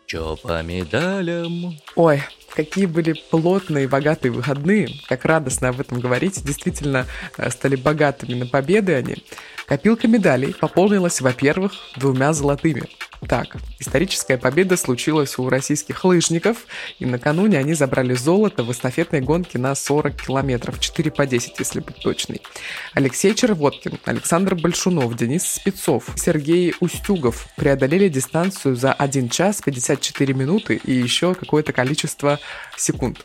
Чё 0.07 0.37
по 0.37 0.63
медалям? 0.63 1.79
Ой, 1.97 2.23
какие 2.55 2.85
были 2.85 3.15
плотные, 3.31 3.89
богатые 3.89 4.31
выходные, 4.31 4.91
как 5.09 5.25
радостно 5.25 5.71
об 5.71 5.81
этом 5.81 6.01
говорить, 6.01 6.45
действительно 6.45 7.07
э, 7.39 7.49
стали 7.49 7.77
богатыми 7.77 8.35
на 8.35 8.47
победы 8.47 8.95
они. 8.95 9.25
Копилка 9.67 10.09
медалей 10.09 10.53
пополнилась, 10.53 11.23
во-первых, 11.23 11.73
двумя 11.97 12.35
золотыми. 12.35 12.83
Так, 13.29 13.57
историческая 13.79 14.37
победа 14.37 14.77
случилась 14.77 15.39
у 15.39 15.49
российских 15.49 16.05
лыжников, 16.05 16.67
и 16.99 17.07
накануне 17.07 17.59
они 17.59 17.75
забрали 17.75 18.15
золото 18.15 18.65
в 18.65 18.73
эстафетной 18.73 19.21
гонке 19.21 19.59
на 19.59 19.75
40 19.77 20.17
километров, 20.27 20.81
4 20.81 21.11
по 21.13 21.25
10, 21.25 21.59
если 21.59 21.81
быть 21.81 21.97
точной. 22.03 22.43
Алексей 22.95 23.33
Червоткин, 23.35 23.99
Александр 24.07 24.57
Большунов, 24.57 25.17
Денис 25.17 25.45
Спецов, 25.45 26.11
Сергей 26.17 26.75
Устюгов 26.81 27.47
преодолели 27.57 28.09
дистанцию 28.09 28.75
за 28.75 28.93
1 28.93 29.29
час 29.29 29.61
54 29.63 30.35
минуты 30.35 30.81
и 30.83 30.93
еще 30.93 31.35
какое-то 31.35 31.73
количество 31.73 32.41
секунд. 32.77 33.25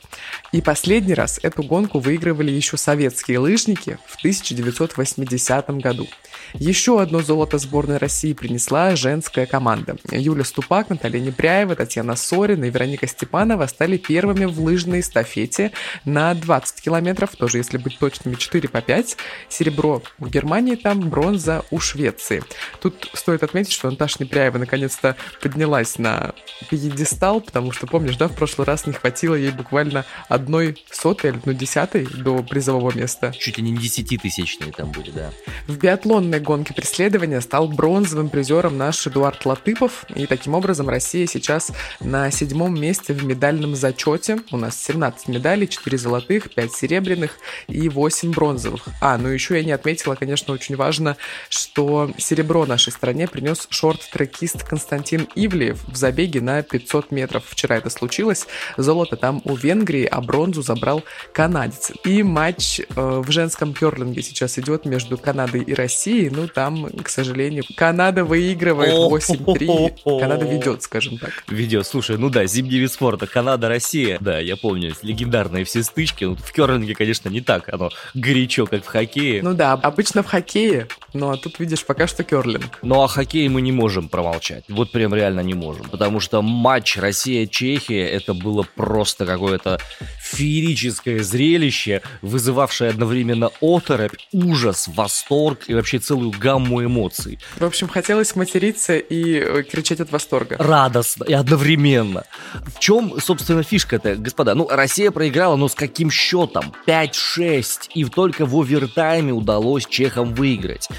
И 0.52 0.62
последний 0.62 1.16
раз 1.16 1.40
эту 1.42 1.64
гонку 1.64 2.00
выигрывали 2.00 2.52
еще 2.52 2.78
советские 2.78 3.40
лыжники 3.40 3.98
в 4.06 4.18
1980 4.18 5.70
году. 5.78 6.08
Еще 6.54 7.02
одно 7.02 7.22
золото 7.22 7.58
сборной 7.58 7.98
России 7.98 8.34
принесла 8.34 8.96
женская 8.96 9.46
команда. 9.46 9.98
Юля 10.12 10.44
Ступак, 10.44 10.90
Наталья 10.90 11.20
Непряева, 11.20 11.76
Татьяна 11.76 12.16
Сорина 12.16 12.66
и 12.66 12.70
Вероника 12.70 13.08
Степанова 13.08 13.68
стали 13.68 13.98
первыми 13.98 14.46
в 14.46 14.60
лыжной 14.60 15.02
эстафете 15.02 15.72
на 16.06 16.34
20 16.34 16.82
километров, 16.82 17.36
тоже 17.36 17.58
если 17.58 17.78
быть 17.78 18.00
точными, 18.00 18.36
4 18.36 18.70
по 18.70 18.82
5. 18.82 19.18
Серебро 19.50 20.02
у 20.20 20.28
Германии 20.28 20.76
там, 20.76 21.10
бронза 21.10 21.64
у 21.72 21.80
Швеции. 21.80 22.44
Тут 22.82 23.10
стоит 23.14 23.44
отметить, 23.44 23.74
что 23.74 23.90
Наташа 23.90 24.18
Непряева 24.20 24.58
наконец-то 24.58 25.16
поднялась 25.42 26.00
на 26.00 26.34
пьедестал, 26.70 27.42
потому 27.42 27.72
что, 27.72 27.88
помнишь, 27.88 28.18
да, 28.18 28.28
в 28.28 28.36
прошлый 28.36 28.66
раз 28.66 28.86
не 28.86 28.94
хватило 28.94 29.36
ей 29.36 29.52
буквально 29.52 30.06
одной 30.30 30.84
сотой 30.92 31.32
или 31.32 31.38
одной 31.38 31.56
десятой 31.56 32.06
до 32.06 32.42
призового 32.44 32.96
места. 32.96 33.34
Чуть 33.38 33.58
ли 33.58 33.64
не 33.64 33.78
десятитысячные 33.78 34.72
там 34.72 34.92
были, 34.92 35.12
да. 35.12 35.32
В 35.68 35.78
биатлонной 35.78 36.37
гонке 36.40 36.74
преследования 36.74 37.42
стал 37.42 37.68
бронзовым 37.68 38.30
призером 38.30 38.78
наш 38.78 39.06
Эдуард 39.08 39.46
Латыпов, 39.46 40.06
и 40.16 40.26
таким 40.26 40.54
образом 40.54 40.90
Россия 40.90 41.28
сейчас 41.28 41.72
на 42.00 42.30
седьмом 42.32 42.80
месте 42.80 43.14
в 43.14 43.24
медальном 43.26 43.76
зачете. 43.76 44.40
У 44.52 44.58
нас 44.58 44.82
17 44.82 45.28
медалей, 45.28 45.68
4 45.68 45.98
золотых, 45.98 46.54
5 46.54 46.72
серебряных 46.72 47.38
и 47.68 47.90
8 47.90 48.32
бронзовых. 48.32 48.86
А, 49.02 49.18
ну 49.18 49.30
еще 49.30 49.58
я 49.58 49.64
не 49.64 49.72
отметила, 49.72 50.16
конечно, 50.16 50.54
очень 50.54 50.76
важно, 50.76 51.18
что 51.50 52.12
серебро 52.18 52.66
нашей 52.66 52.92
стране 52.92 53.28
принес 53.28 53.68
шорт-трекист 53.70 54.64
Константин 54.64 55.28
Ивлеев 55.36 55.84
в 55.88 55.96
забеге 55.96 56.42
на 56.42 56.62
500 56.62 57.12
метров. 57.12 57.44
Вчера 57.48 57.78
это 57.78 57.90
случилось. 57.90 58.48
Золото 58.78 59.16
там 59.16 59.42
у 59.46 59.56
Венгрии, 59.56 60.06
а 60.06 60.22
бронзу 60.22 60.62
забрал 60.62 61.04
канадец. 61.34 61.92
И 62.04 62.24
матч 62.24 62.80
э, 62.80 62.84
в 62.96 63.32
женском 63.32 63.74
керлинге 63.74 64.22
сейчас 64.22 64.58
идет 64.60 64.86
между 64.86 65.18
Канадой 65.18 65.62
и 65.62 65.74
Россией. 65.74 66.27
Ну, 66.30 66.48
там, 66.48 66.90
к 66.90 67.10
сожалению, 67.10 67.64
Канада 67.76 68.24
выигрывает 68.24 68.94
8-3. 68.94 70.20
Канада 70.20 70.46
ведет, 70.46 70.84
скажем 70.84 71.18
так. 71.18 71.32
Ведет. 71.48 71.86
Слушай, 71.86 72.18
ну 72.18 72.30
да, 72.30 72.46
зимний 72.46 72.80
вид 72.80 72.92
спорта. 72.92 73.28
Канада, 73.28 73.68
Россия. 73.68 74.18
Да, 74.20 74.40
я 74.40 74.56
помню, 74.58 74.94
легендарные 75.02 75.66
все 75.66 75.84
стычки. 75.84 76.26
Ну, 76.26 76.36
в 76.36 76.52
керлинге, 76.52 76.96
конечно, 76.96 77.30
не 77.30 77.42
так. 77.42 77.72
Оно 77.74 77.90
горячо, 78.14 78.66
как 78.66 78.84
в 78.84 78.88
хоккее. 78.88 79.42
Ну 79.44 79.54
да, 79.54 79.74
обычно 79.74 80.24
в 80.24 80.28
хоккее. 80.28 80.88
Ну, 81.14 81.30
а 81.32 81.38
тут, 81.38 81.60
видишь, 81.60 81.86
пока 81.86 82.08
что 82.08 82.24
керлинг. 82.24 82.80
Ну, 82.82 83.02
а 83.02 83.08
хоккей 83.08 83.48
мы 83.50 83.62
не 83.62 83.72
можем 83.72 84.10
промолчать. 84.10 84.64
Вот 84.68 84.92
прям 84.92 85.14
реально 85.14 85.42
не 85.42 85.54
можем. 85.54 85.90
Потому 85.90 86.20
что 86.20 86.42
матч 86.42 86.98
Россия-Чехия, 86.98 88.08
это 88.08 88.34
было 88.34 88.64
просто 88.76 89.26
какое-то 89.26 89.80
феерическое 90.22 91.24
зрелище, 91.24 92.02
вызывавшее 92.22 92.90
одновременно 92.90 93.52
оторопь, 93.62 94.14
ужас, 94.32 94.88
восторг 94.88 95.62
и 95.68 95.74
вообще 95.74 96.00
целую 96.18 96.32
гамму 96.32 96.84
эмоций. 96.84 97.40
В 97.58 97.66
общем, 97.66 97.88
хотелось 97.88 98.36
материться 98.36 98.98
и 98.98 99.40
э, 99.40 99.64
кричать 99.64 100.00
от 100.00 100.12
восторга. 100.12 100.58
Радостно 100.60 101.24
и 101.26 101.34
одновременно. 101.34 102.24
В 102.54 102.80
чем, 102.80 103.20
собственно, 103.20 103.64
фишка-то, 103.64 104.16
господа? 104.16 104.56
Ну, 104.56 104.68
Россия 104.68 105.12
проиграла, 105.12 105.56
но 105.56 105.68
с 105.68 105.76
каким 105.76 106.10
счетом? 106.10 106.74
5-6. 106.88 107.90
И 107.94 108.06
только 108.06 108.46
в 108.46 108.56
овертайме 108.56 109.32
удалось 109.32 109.86
чехам 109.86 110.34
выиграть 110.34 110.90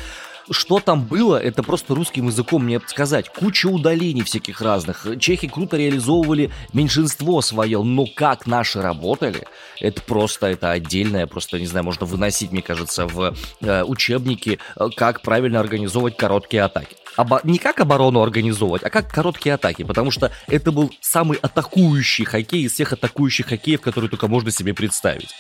что 0.51 0.81
там 0.81 1.05
было, 1.05 1.37
это 1.37 1.63
просто 1.63 1.95
русским 1.95 2.27
языком 2.27 2.65
мне 2.65 2.81
сказать. 2.87 3.29
Куча 3.29 3.67
удалений 3.67 4.23
всяких 4.23 4.61
разных. 4.61 5.07
Чехи 5.21 5.49
круто 5.49 5.77
реализовывали 5.77 6.51
меньшинство 6.73 7.41
свое, 7.43 7.83
но 7.83 8.07
как 8.07 8.47
наши 8.47 8.81
работали, 8.81 9.47
это 9.81 10.03
просто, 10.03 10.47
это 10.47 10.71
отдельное, 10.71 11.27
просто, 11.27 11.59
не 11.59 11.67
знаю, 11.67 11.85
можно 11.85 12.07
выносить, 12.07 12.53
мне 12.53 12.63
кажется, 12.63 13.07
в 13.07 13.35
э, 13.61 13.83
учебники, 13.85 14.59
э, 14.77 14.89
как 14.97 15.23
правильно 15.23 15.61
организовывать 15.61 16.17
короткие 16.17 16.65
атаки 16.65 16.97
обо... 17.19 17.41
не 17.43 17.59
как 17.59 17.81
оборону 17.81 18.23
организовывать, 18.23 18.85
а 18.85 18.91
как 18.91 19.13
короткие 19.13 19.55
атаки, 19.55 19.83
потому 19.83 20.11
что 20.11 20.31
это 20.47 20.71
был 20.71 20.93
самый 21.01 21.39
атакующий 21.39 22.25
хоккей 22.25 22.63
из 22.63 22.73
всех 22.73 22.93
атакующих 22.93 23.47
хоккеев, 23.47 23.81
которые 23.81 24.09
только 24.09 24.29
можно 24.29 24.51
себе 24.53 24.73
представить. 24.73 25.31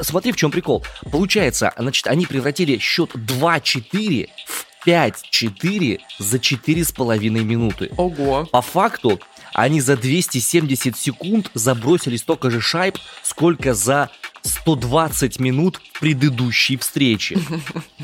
Смотри, 0.00 0.32
в 0.32 0.36
чем 0.36 0.50
прикол. 0.50 0.84
Получается, 1.10 1.72
значит, 1.78 2.08
они 2.08 2.26
превратили 2.26 2.76
счет 2.78 3.14
2-4 3.14 4.28
в 4.46 4.66
5-4 4.86 6.00
за 6.18 6.36
4,5 6.38 7.30
минуты. 7.30 7.90
Ого. 7.96 8.46
По 8.46 8.60
факту, 8.60 9.20
они 9.54 9.80
за 9.80 9.96
270 9.96 10.96
секунд 10.96 11.50
забросили 11.54 12.16
столько 12.16 12.50
же 12.50 12.60
шайб, 12.60 12.98
сколько 13.22 13.74
за 13.74 14.10
120 14.42 15.38
минут 15.40 15.80
предыдущей 16.00 16.76
встречи. 16.76 17.38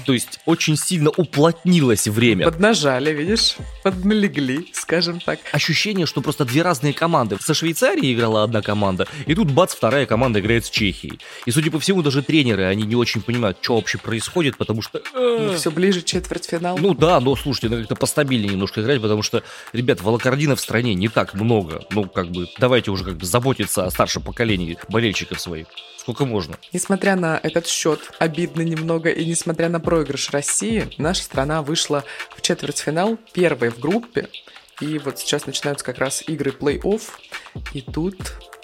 То 0.07 0.13
есть 0.13 0.41
очень 0.47 0.77
сильно 0.77 1.11
уплотнилось 1.11 2.07
время. 2.07 2.45
Поднажали, 2.45 3.13
видишь? 3.13 3.57
Подналегли, 3.83 4.69
скажем 4.73 5.21
так. 5.21 5.41
Ощущение, 5.53 6.07
что 6.07 6.21
просто 6.21 6.45
две 6.45 6.63
разные 6.63 6.93
команды. 6.93 7.37
Со 7.41 7.55
Швейцарией 7.55 8.15
играла 8.15 8.45
одна 8.45 8.63
команда, 8.63 9.07
и 9.27 9.35
тут 9.35 9.51
бац, 9.51 9.75
вторая 9.75 10.07
команда 10.07 10.41
играет 10.41 10.65
с 10.67 10.71
Чехией. 10.71 11.19
И, 11.47 11.51
судя 11.51 11.71
по 11.71 11.81
всему, 11.81 12.03
даже 12.03 12.23
тренеры, 12.23 12.65
они 12.65 12.85
не 12.85 12.95
очень 12.95 13.21
понимают, 13.21 13.59
что 13.61 13.77
вообще 13.77 13.99
происходит, 13.99 14.57
потому 14.57 14.83
что... 14.83 15.03
Ну, 15.15 15.55
все 15.55 15.71
ближе 15.71 16.03
четвертьфинал. 16.03 16.79
Ну 16.79 16.95
да, 16.95 17.21
но 17.21 17.35
слушайте, 17.37 17.69
надо 17.69 17.83
как-то 17.83 17.97
постабильнее 17.97 18.53
немножко 18.53 18.81
играть, 18.81 19.01
потому 19.03 19.23
что, 19.23 19.43
ребят, 19.73 20.01
волокордина 20.03 20.57
в 20.57 20.61
стране 20.61 20.95
не 20.95 21.09
так 21.09 21.35
много. 21.35 21.85
Ну, 21.91 22.05
как 22.05 22.31
бы, 22.31 22.47
давайте 22.59 22.91
уже 22.91 23.05
как 23.05 23.17
бы 23.17 23.27
заботиться 23.27 23.85
о 23.85 23.91
старшем 23.91 24.23
поколении 24.23 24.79
болельщиков 24.89 25.41
своих. 25.41 25.67
Сколько 26.09 26.25
можно. 26.25 26.57
Несмотря 26.73 27.17
на 27.17 27.39
этот 27.43 27.67
счет, 27.67 28.13
обидно 28.19 28.63
немного, 28.63 29.11
и 29.11 29.27
несмотря 29.27 29.69
на 29.69 29.79
проигрыш 29.79 30.31
России, 30.31 30.89
наша 30.97 31.23
страна 31.23 31.61
вышла 31.61 32.03
в 32.35 32.41
четвертьфинал, 32.41 33.19
первой 33.35 33.69
в 33.69 33.79
группе. 33.79 34.31
И 34.81 34.99
вот 34.99 35.19
сейчас 35.19 35.45
начинаются 35.45 35.85
как 35.85 35.99
раз 35.99 36.25
игры 36.27 36.51
плей-офф. 36.51 37.03
И 37.75 37.83
тут 37.83 38.17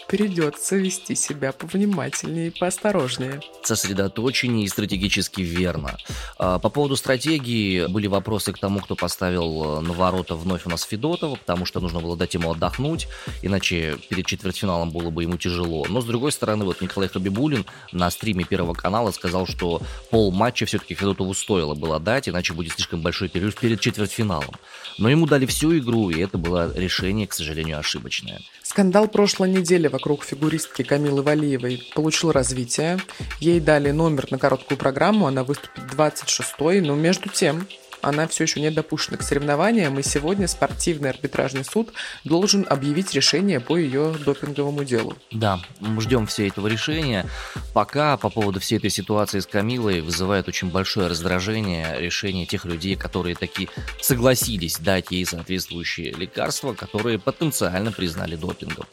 придется 0.08 0.76
вести 0.76 1.14
себя 1.14 1.52
повнимательнее 1.52 2.48
и 2.48 2.50
поосторожнее. 2.50 3.40
Сосредоточеннее 3.62 4.66
и 4.66 4.68
стратегически 4.68 5.42
верно. 5.42 5.96
А, 6.38 6.58
по 6.58 6.68
поводу 6.68 6.96
стратегии 6.96 7.86
были 7.86 8.06
вопросы 8.06 8.52
к 8.52 8.58
тому, 8.58 8.80
кто 8.80 8.94
поставил 8.94 9.78
э, 9.78 9.80
на 9.80 9.92
ворота 9.92 10.34
вновь 10.34 10.66
у 10.66 10.70
нас 10.70 10.82
Федотова, 10.82 11.36
потому 11.36 11.66
что 11.66 11.80
нужно 11.80 12.00
было 12.00 12.16
дать 12.16 12.34
ему 12.34 12.50
отдохнуть, 12.52 13.08
иначе 13.42 13.96
перед 14.08 14.26
четвертьфиналом 14.26 14.90
было 14.90 15.10
бы 15.10 15.22
ему 15.22 15.36
тяжело. 15.36 15.86
Но, 15.88 16.00
с 16.00 16.04
другой 16.04 16.32
стороны, 16.32 16.64
вот 16.64 16.80
Николай 16.80 17.08
Хабибулин 17.08 17.64
на 17.92 18.10
стриме 18.10 18.44
Первого 18.44 18.74
канала 18.74 19.10
сказал, 19.10 19.46
что 19.46 19.82
пол 20.10 20.32
матча 20.32 20.66
все-таки 20.66 20.94
Федотову 20.94 21.34
стоило 21.34 21.74
было 21.74 22.00
дать, 22.00 22.28
иначе 22.28 22.52
будет 22.52 22.72
слишком 22.72 23.00
большой 23.00 23.28
перерыв 23.28 23.56
перед 23.56 23.80
четвертьфиналом. 23.80 24.54
Но 24.98 25.08
ему 25.08 25.26
дали 25.26 25.46
всю 25.46 25.76
игру, 25.78 26.10
и 26.10 26.20
это 26.20 26.38
было 26.38 26.72
решение, 26.76 27.26
к 27.26 27.32
сожалению, 27.32 27.78
ошибочное. 27.78 28.40
Скандал 28.74 29.06
прошлой 29.06 29.52
недели 29.52 29.86
вокруг 29.86 30.24
фигуристки 30.24 30.82
Камилы 30.82 31.22
Валиевой 31.22 31.80
получил 31.94 32.32
развитие. 32.32 32.98
Ей 33.38 33.60
дали 33.60 33.92
номер 33.92 34.26
на 34.32 34.38
короткую 34.38 34.76
программу, 34.78 35.28
она 35.28 35.44
выступит 35.44 35.84
26-й, 35.84 36.80
но 36.80 36.96
между 36.96 37.28
тем 37.28 37.68
она 38.04 38.28
все 38.28 38.44
еще 38.44 38.60
не 38.60 38.70
допущена 38.70 39.16
к 39.16 39.22
соревнованиям, 39.22 39.98
и 39.98 40.02
сегодня 40.02 40.46
спортивный 40.48 41.10
арбитражный 41.10 41.64
суд 41.64 41.92
должен 42.24 42.66
объявить 42.68 43.14
решение 43.14 43.60
по 43.60 43.76
ее 43.76 44.14
допинговому 44.24 44.84
делу. 44.84 45.16
Да, 45.30 45.60
мы 45.80 46.00
ждем 46.00 46.26
все 46.26 46.48
этого 46.48 46.66
решения. 46.66 47.26
Пока 47.72 48.16
по 48.16 48.30
поводу 48.30 48.60
всей 48.60 48.78
этой 48.78 48.90
ситуации 48.90 49.40
с 49.40 49.46
Камилой 49.46 50.00
вызывает 50.00 50.48
очень 50.48 50.70
большое 50.70 51.08
раздражение 51.08 52.00
решение 52.00 52.46
тех 52.46 52.64
людей, 52.64 52.96
которые 52.96 53.34
таки 53.34 53.68
согласились 54.00 54.78
дать 54.78 55.10
ей 55.10 55.24
соответствующие 55.24 56.12
лекарства, 56.12 56.74
которые 56.74 57.18
потенциально 57.18 57.92
признали 57.92 58.36
допингом. 58.36 58.86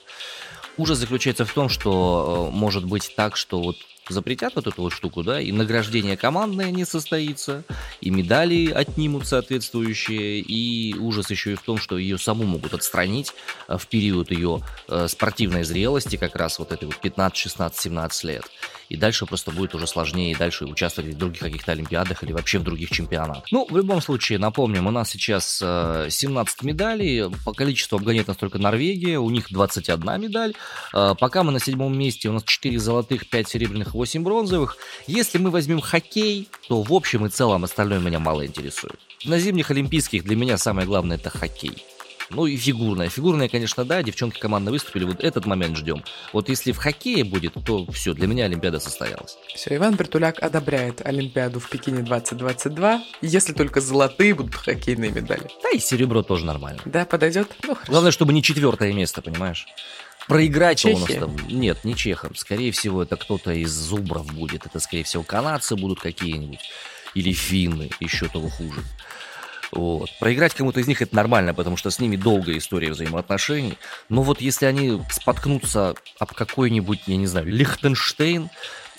Ужас 0.78 1.00
заключается 1.00 1.46
в 1.46 1.52
том, 1.54 1.70
что 1.70 2.50
э, 2.50 2.56
может 2.56 2.86
быть 2.86 3.14
так, 3.16 3.36
что 3.36 3.62
вот 3.62 3.76
запретят 4.10 4.56
вот 4.56 4.68
эту 4.68 4.82
вот 4.82 4.94
штуку, 4.94 5.24
да, 5.24 5.40
и 5.40 5.52
награждение 5.52 6.18
командное 6.18 6.72
не 6.72 6.86
состоится, 6.86 7.64
и 8.02 8.10
медали 8.10 8.72
отнимут 8.72 9.28
соответствующие, 9.28 10.40
и 10.40 10.96
ужас 10.98 11.30
еще 11.30 11.54
и 11.54 11.56
в 11.56 11.62
том, 11.62 11.78
что 11.78 11.98
ее 11.98 12.18
саму 12.18 12.46
могут 12.46 12.74
отстранить 12.74 13.34
э, 13.68 13.78
в 13.78 13.88
период 13.88 14.32
ее 14.32 14.62
э, 14.88 15.08
спортивной 15.08 15.64
зрелости, 15.64 16.16
как 16.16 16.36
раз 16.36 16.60
вот 16.60 16.72
этой 16.72 16.86
вот 16.86 16.98
15, 16.98 17.38
16, 17.38 17.80
17 17.80 18.24
лет 18.26 18.44
и 18.92 18.98
дальше 18.98 19.26
просто 19.26 19.52
будет 19.52 19.74
уже 19.74 19.88
сложнее 19.88 20.34
и 20.34 20.36
дальше 20.36 20.66
участвовать 20.66 21.14
в 21.14 21.18
других 21.18 21.40
каких-то 21.40 21.72
олимпиадах 21.72 22.24
или 22.24 22.34
вообще 22.34 22.60
в 22.60 22.64
других 22.64 22.90
чемпионатах. 22.92 23.46
Ну, 23.50 23.66
в 23.70 23.78
любом 23.78 24.02
случае, 24.02 24.38
напомним, 24.38 24.86
у 24.86 24.92
нас 24.92 25.10
сейчас 25.10 25.60
17 25.60 26.58
э, 26.62 26.66
медалей, 26.66 27.32
по 27.46 27.54
количеству 27.54 27.96
обгоняет 27.96 28.28
нас 28.28 28.36
только 28.36 28.58
Норвегия, 28.58 29.18
у 29.18 29.30
них 29.30 29.46
21 29.50 30.22
медаль. 30.22 30.56
Пока 30.92 31.44
мы 31.44 31.54
на 31.54 31.62
седьмом 31.62 31.98
месте, 31.98 32.28
у 32.28 32.34
нас 32.34 32.44
4 32.44 32.78
золотых, 32.80 33.30
5 33.30 33.48
серебряных, 33.48 33.96
8 34.02 34.24
бронзовых. 34.24 34.78
Если 35.06 35.38
мы 35.38 35.52
возьмем 35.52 35.80
хоккей, 35.80 36.50
то 36.68 36.82
в 36.82 36.92
общем 36.92 37.28
и 37.28 37.30
целом 37.30 37.64
остальное 37.64 38.00
меня 38.00 38.18
мало 38.18 38.44
интересует. 38.44 39.00
На 39.26 39.38
зимних 39.38 39.70
Олимпийских 39.70 40.24
для 40.24 40.36
меня 40.36 40.58
самое 40.58 40.88
главное 40.88 41.18
это 41.18 41.30
хоккей. 41.30 41.86
Ну 42.32 42.48
и 42.48 42.58
фигурная. 42.58 43.10
Фигурная, 43.10 43.48
конечно, 43.48 43.86
да, 43.86 44.02
девчонки 44.02 44.40
командно 44.40 44.72
выступили, 44.72 45.04
вот 45.04 45.24
этот 45.24 45.46
момент 45.46 45.78
ждем. 45.78 46.04
Вот 46.34 46.50
если 46.50 46.72
в 46.72 46.78
хоккее 46.78 47.24
будет, 47.24 47.54
то 47.64 47.86
все, 47.92 48.14
для 48.14 48.26
меня 48.26 48.46
Олимпиада 48.46 48.80
состоялась. 48.80 49.38
Все, 49.54 49.76
Иван 49.76 49.96
Бертуляк 49.96 50.42
одобряет 50.42 51.06
Олимпиаду 51.06 51.60
в 51.60 51.70
Пекине 51.70 52.02
2022, 52.02 53.04
если 53.22 53.54
только 53.54 53.82
золотые 53.82 54.34
будут 54.34 54.56
хоккейные 54.56 55.12
медали. 55.12 55.48
Да 55.62 55.70
и 55.70 55.78
серебро 55.78 56.24
тоже 56.24 56.46
нормально. 56.46 56.82
Да, 56.86 57.06
подойдет? 57.06 57.50
Ну, 57.68 57.76
хорошо. 57.76 57.92
Главное, 57.92 58.12
чтобы 58.12 58.34
не 58.34 58.42
четвертое 58.42 58.94
место, 58.94 59.22
понимаешь? 59.22 59.68
Проиграть 60.28 60.86
у 60.86 60.98
нас 60.98 61.10
там... 61.10 61.36
Нет, 61.48 61.84
не 61.84 61.96
чехам. 61.96 62.36
Скорее 62.36 62.72
всего, 62.72 63.04
это 63.04 63.16
кто-то 63.18 63.52
из 63.52 63.72
зубров 63.72 64.28
будет. 64.34 64.66
Это, 64.66 64.80
скорее 64.80 65.04
всего, 65.04 65.24
канадцы 65.24 65.76
будут 65.76 66.00
какие-нибудь. 66.00 66.60
Или 67.14 67.34
финны, 67.34 67.90
еще 68.00 68.28
того 68.28 68.50
хуже. 68.50 68.84
Вот. 69.72 70.10
Проиграть 70.20 70.54
кому-то 70.54 70.80
из 70.80 70.88
них 70.88 71.02
это 71.02 71.16
нормально, 71.16 71.54
потому 71.54 71.78
что 71.78 71.90
с 71.90 72.00
ними 72.00 72.18
долгая 72.18 72.58
история 72.58 72.92
взаимоотношений. 72.92 73.78
Но 74.10 74.22
вот 74.22 74.42
если 74.42 74.66
они 74.66 75.02
споткнутся 75.10 75.96
об 76.20 76.34
какой-нибудь, 76.34 77.02
я 77.08 77.16
не 77.16 77.28
знаю, 77.28 77.48
Лихтенштейн, 77.48 78.50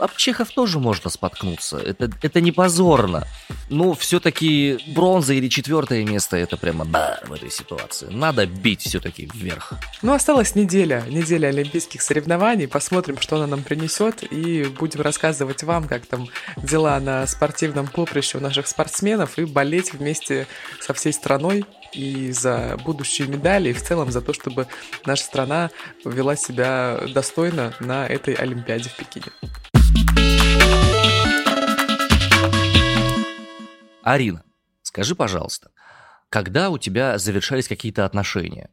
об 0.02 0.16
чехов 0.16 0.50
тоже 0.50 0.78
можно 0.78 1.10
споткнуться. 1.10 1.78
Это, 1.78 2.10
это 2.22 2.40
не 2.40 2.50
позорно. 2.50 3.24
Но 3.70 3.94
все-таки 3.94 4.78
бронза 4.88 5.34
или 5.34 5.48
четвертое 5.48 6.04
место 6.04 6.36
это 6.36 6.56
прямо 6.56 6.84
да 6.84 7.20
в 7.24 7.32
этой 7.32 7.50
ситуации. 7.50 8.08
Надо 8.10 8.46
бить 8.46 8.82
все-таки 8.82 9.30
вверх. 9.32 9.74
Ну, 10.02 10.12
осталась 10.12 10.54
неделя. 10.54 11.04
Неделя 11.08 11.48
олимпийских 11.48 12.02
соревнований. 12.02 12.66
Посмотрим, 12.66 13.20
что 13.20 13.36
она 13.36 13.46
нам 13.46 13.62
принесет. 13.62 14.24
И 14.32 14.64
будем 14.64 15.02
рассказывать 15.02 15.62
вам, 15.62 15.86
как 15.86 16.06
там 16.06 16.28
дела 16.56 16.98
на 16.98 17.26
спортивном 17.26 17.86
поприще 17.86 18.38
у 18.38 18.40
наших 18.40 18.66
спортсменов. 18.66 19.38
И 19.38 19.44
болеть 19.44 19.92
вместе 19.92 20.46
со 20.80 20.94
всей 20.94 21.12
страной 21.12 21.64
и 21.92 22.32
за 22.32 22.78
будущие 22.84 23.28
медали, 23.28 23.70
и 23.70 23.72
в 23.72 23.82
целом 23.82 24.10
за 24.10 24.20
то, 24.20 24.32
чтобы 24.32 24.66
наша 25.04 25.24
страна 25.24 25.70
вела 26.04 26.36
себя 26.36 27.00
достойно 27.14 27.74
на 27.80 28.06
этой 28.06 28.34
Олимпиаде 28.34 28.88
в 28.88 28.96
Пекине. 28.96 29.26
Арина, 34.02 34.44
скажи, 34.82 35.14
пожалуйста, 35.14 35.70
когда 36.28 36.70
у 36.70 36.78
тебя 36.78 37.18
завершались 37.18 37.68
какие-то 37.68 38.04
отношения, 38.04 38.70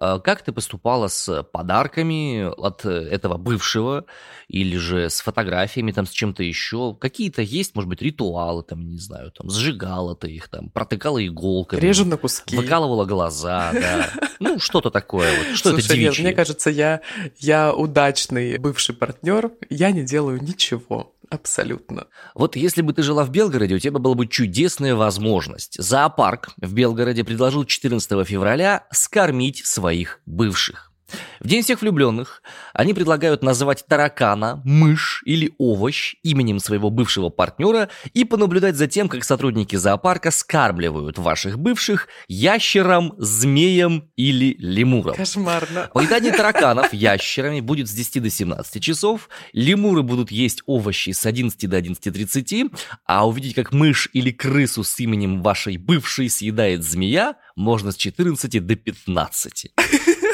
э, 0.00 0.18
как 0.24 0.42
ты 0.42 0.52
поступала 0.52 1.08
с 1.08 1.42
подарками 1.44 2.50
от 2.60 2.84
этого 2.84 3.36
бывшего 3.36 4.06
или 4.48 4.76
же 4.76 5.10
с 5.10 5.20
фотографиями, 5.20 5.92
там, 5.92 6.06
с 6.06 6.10
чем-то 6.10 6.42
еще? 6.42 6.96
Какие-то 6.98 7.42
есть, 7.42 7.74
может 7.74 7.88
быть, 7.88 8.02
ритуалы, 8.02 8.62
там, 8.62 8.88
не 8.88 8.98
знаю, 8.98 9.30
там, 9.32 9.50
сжигала 9.50 10.16
ты 10.16 10.30
их, 10.30 10.48
там, 10.48 10.70
протыкала 10.70 11.24
иголками. 11.24 11.80
Режу 11.80 12.04
на 12.04 12.16
куски. 12.16 12.56
Выкалывала 12.56 13.04
глаза, 13.04 13.70
да. 13.72 14.10
Ну, 14.44 14.58
что-то 14.58 14.90
такое 14.90 15.30
вот. 15.38 15.56
Что 15.56 15.70
Слушай, 15.70 15.84
это 15.84 15.94
девичье? 15.94 16.10
Нет, 16.10 16.18
мне 16.18 16.32
кажется, 16.32 16.70
я, 16.70 17.00
я 17.38 17.72
удачный 17.72 18.58
бывший 18.58 18.94
партнер, 18.94 19.50
я 19.70 19.90
не 19.90 20.02
делаю 20.02 20.42
ничего. 20.42 21.14
Абсолютно. 21.30 22.06
Вот 22.34 22.54
если 22.54 22.82
бы 22.82 22.92
ты 22.92 23.02
жила 23.02 23.24
в 23.24 23.30
Белгороде, 23.30 23.74
у 23.74 23.78
тебя 23.78 23.98
была 23.98 24.14
бы 24.14 24.26
чудесная 24.26 24.94
возможность. 24.94 25.82
Зоопарк 25.82 26.50
в 26.58 26.74
Белгороде 26.74 27.24
предложил 27.24 27.64
14 27.64 28.26
февраля 28.26 28.86
скормить 28.92 29.64
своих 29.64 30.20
бывших. 30.26 30.92
В 31.40 31.48
День 31.48 31.62
всех 31.62 31.82
влюбленных 31.82 32.42
они 32.72 32.94
предлагают 32.94 33.42
называть 33.42 33.84
таракана, 33.86 34.62
мышь 34.64 35.22
или 35.26 35.52
овощ 35.58 36.16
именем 36.22 36.58
своего 36.58 36.90
бывшего 36.90 37.28
партнера 37.28 37.88
и 38.12 38.24
понаблюдать 38.24 38.76
за 38.76 38.86
тем, 38.86 39.08
как 39.08 39.24
сотрудники 39.24 39.76
зоопарка 39.76 40.30
скармливают 40.30 41.18
ваших 41.18 41.58
бывших 41.58 42.08
ящерам, 42.28 43.14
змеям 43.18 44.10
или 44.16 44.56
лемурам. 44.58 45.16
Кошмарно. 45.16 45.90
Поедание 45.92 46.32
тараканов 46.32 46.92
ящерами 46.92 47.60
будет 47.60 47.88
с 47.88 47.92
10 47.92 48.22
до 48.22 48.30
17 48.30 48.82
часов, 48.82 49.28
лемуры 49.52 50.02
будут 50.02 50.30
есть 50.30 50.62
овощи 50.66 51.10
с 51.10 51.26
11 51.26 51.68
до 51.68 51.78
11.30, 51.78 52.76
а 53.06 53.28
увидеть, 53.28 53.54
как 53.54 53.72
мышь 53.72 54.08
или 54.12 54.30
крысу 54.30 54.84
с 54.84 54.98
именем 55.00 55.42
вашей 55.42 55.76
бывшей 55.76 56.30
съедает 56.30 56.82
змея, 56.84 57.36
можно 57.56 57.92
с 57.92 57.96
14 57.96 58.66
до 58.66 58.76
15. 58.76 59.72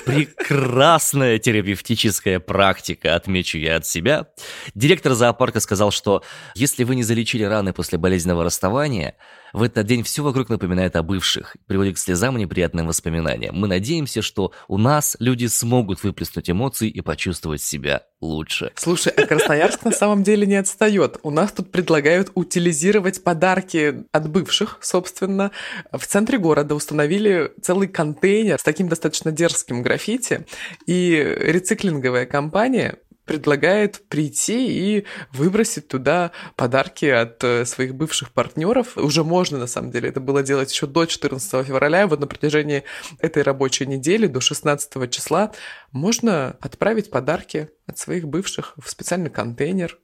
Прекрасная 0.04 1.38
терапевтическая 1.38 2.40
практика, 2.40 3.14
отмечу 3.14 3.58
я 3.58 3.76
от 3.76 3.86
себя. 3.86 4.26
Директор 4.74 5.14
зоопарка 5.14 5.60
сказал, 5.60 5.90
что 5.90 6.22
если 6.54 6.84
вы 6.84 6.96
не 6.96 7.02
залечили 7.02 7.44
раны 7.44 7.72
после 7.72 7.98
болезненного 7.98 8.44
расставания, 8.44 9.14
в 9.52 9.62
этот 9.62 9.86
день 9.86 10.02
все 10.02 10.22
вокруг 10.22 10.48
напоминает 10.48 10.96
о 10.96 11.02
бывших, 11.02 11.56
приводит 11.66 11.96
к 11.96 11.98
слезам 11.98 12.36
и 12.36 12.40
неприятным 12.40 12.86
воспоминаниям. 12.86 13.56
Мы 13.56 13.68
надеемся, 13.68 14.22
что 14.22 14.52
у 14.68 14.78
нас 14.78 15.16
люди 15.20 15.46
смогут 15.46 16.02
выплеснуть 16.02 16.50
эмоции 16.50 16.88
и 16.88 17.00
почувствовать 17.00 17.62
себя 17.62 18.04
лучше. 18.20 18.72
Слушай, 18.76 19.12
а 19.16 19.26
Красноярск 19.26 19.84
на 19.84 19.92
самом 19.92 20.22
деле 20.22 20.46
не 20.46 20.56
отстает. 20.56 21.18
У 21.22 21.30
нас 21.30 21.52
тут 21.52 21.72
предлагают 21.72 22.30
утилизировать 22.34 23.22
подарки 23.24 24.04
от 24.12 24.28
бывших, 24.28 24.78
собственно. 24.80 25.50
В 25.92 26.06
центре 26.06 26.38
города 26.38 26.74
установили 26.74 27.52
целый 27.62 27.88
контейнер 27.88 28.58
с 28.58 28.62
таким 28.62 28.88
достаточно 28.88 29.32
дерзким 29.32 29.82
граффити, 29.82 30.46
и 30.86 31.36
рециклинговая 31.40 32.26
компания 32.26 32.98
предлагает 33.30 34.02
прийти 34.08 34.96
и 34.98 35.06
выбросить 35.32 35.86
туда 35.86 36.32
подарки 36.56 37.04
от 37.04 37.44
э, 37.44 37.64
своих 37.64 37.94
бывших 37.94 38.32
партнеров. 38.32 38.96
Уже 38.96 39.22
можно, 39.22 39.56
на 39.56 39.68
самом 39.68 39.92
деле, 39.92 40.08
это 40.08 40.18
было 40.18 40.42
делать 40.42 40.72
еще 40.72 40.88
до 40.88 41.06
14 41.06 41.64
февраля. 41.64 42.08
Вот 42.08 42.18
на 42.18 42.26
протяжении 42.26 42.82
этой 43.20 43.44
рабочей 43.44 43.86
недели, 43.86 44.26
до 44.26 44.40
16 44.40 45.08
числа, 45.12 45.52
можно 45.92 46.56
отправить 46.60 47.08
подарки 47.08 47.68
от 47.86 47.98
своих 47.98 48.26
бывших 48.26 48.74
в 48.82 48.90
специальный 48.90 49.30
контейнер 49.30 49.96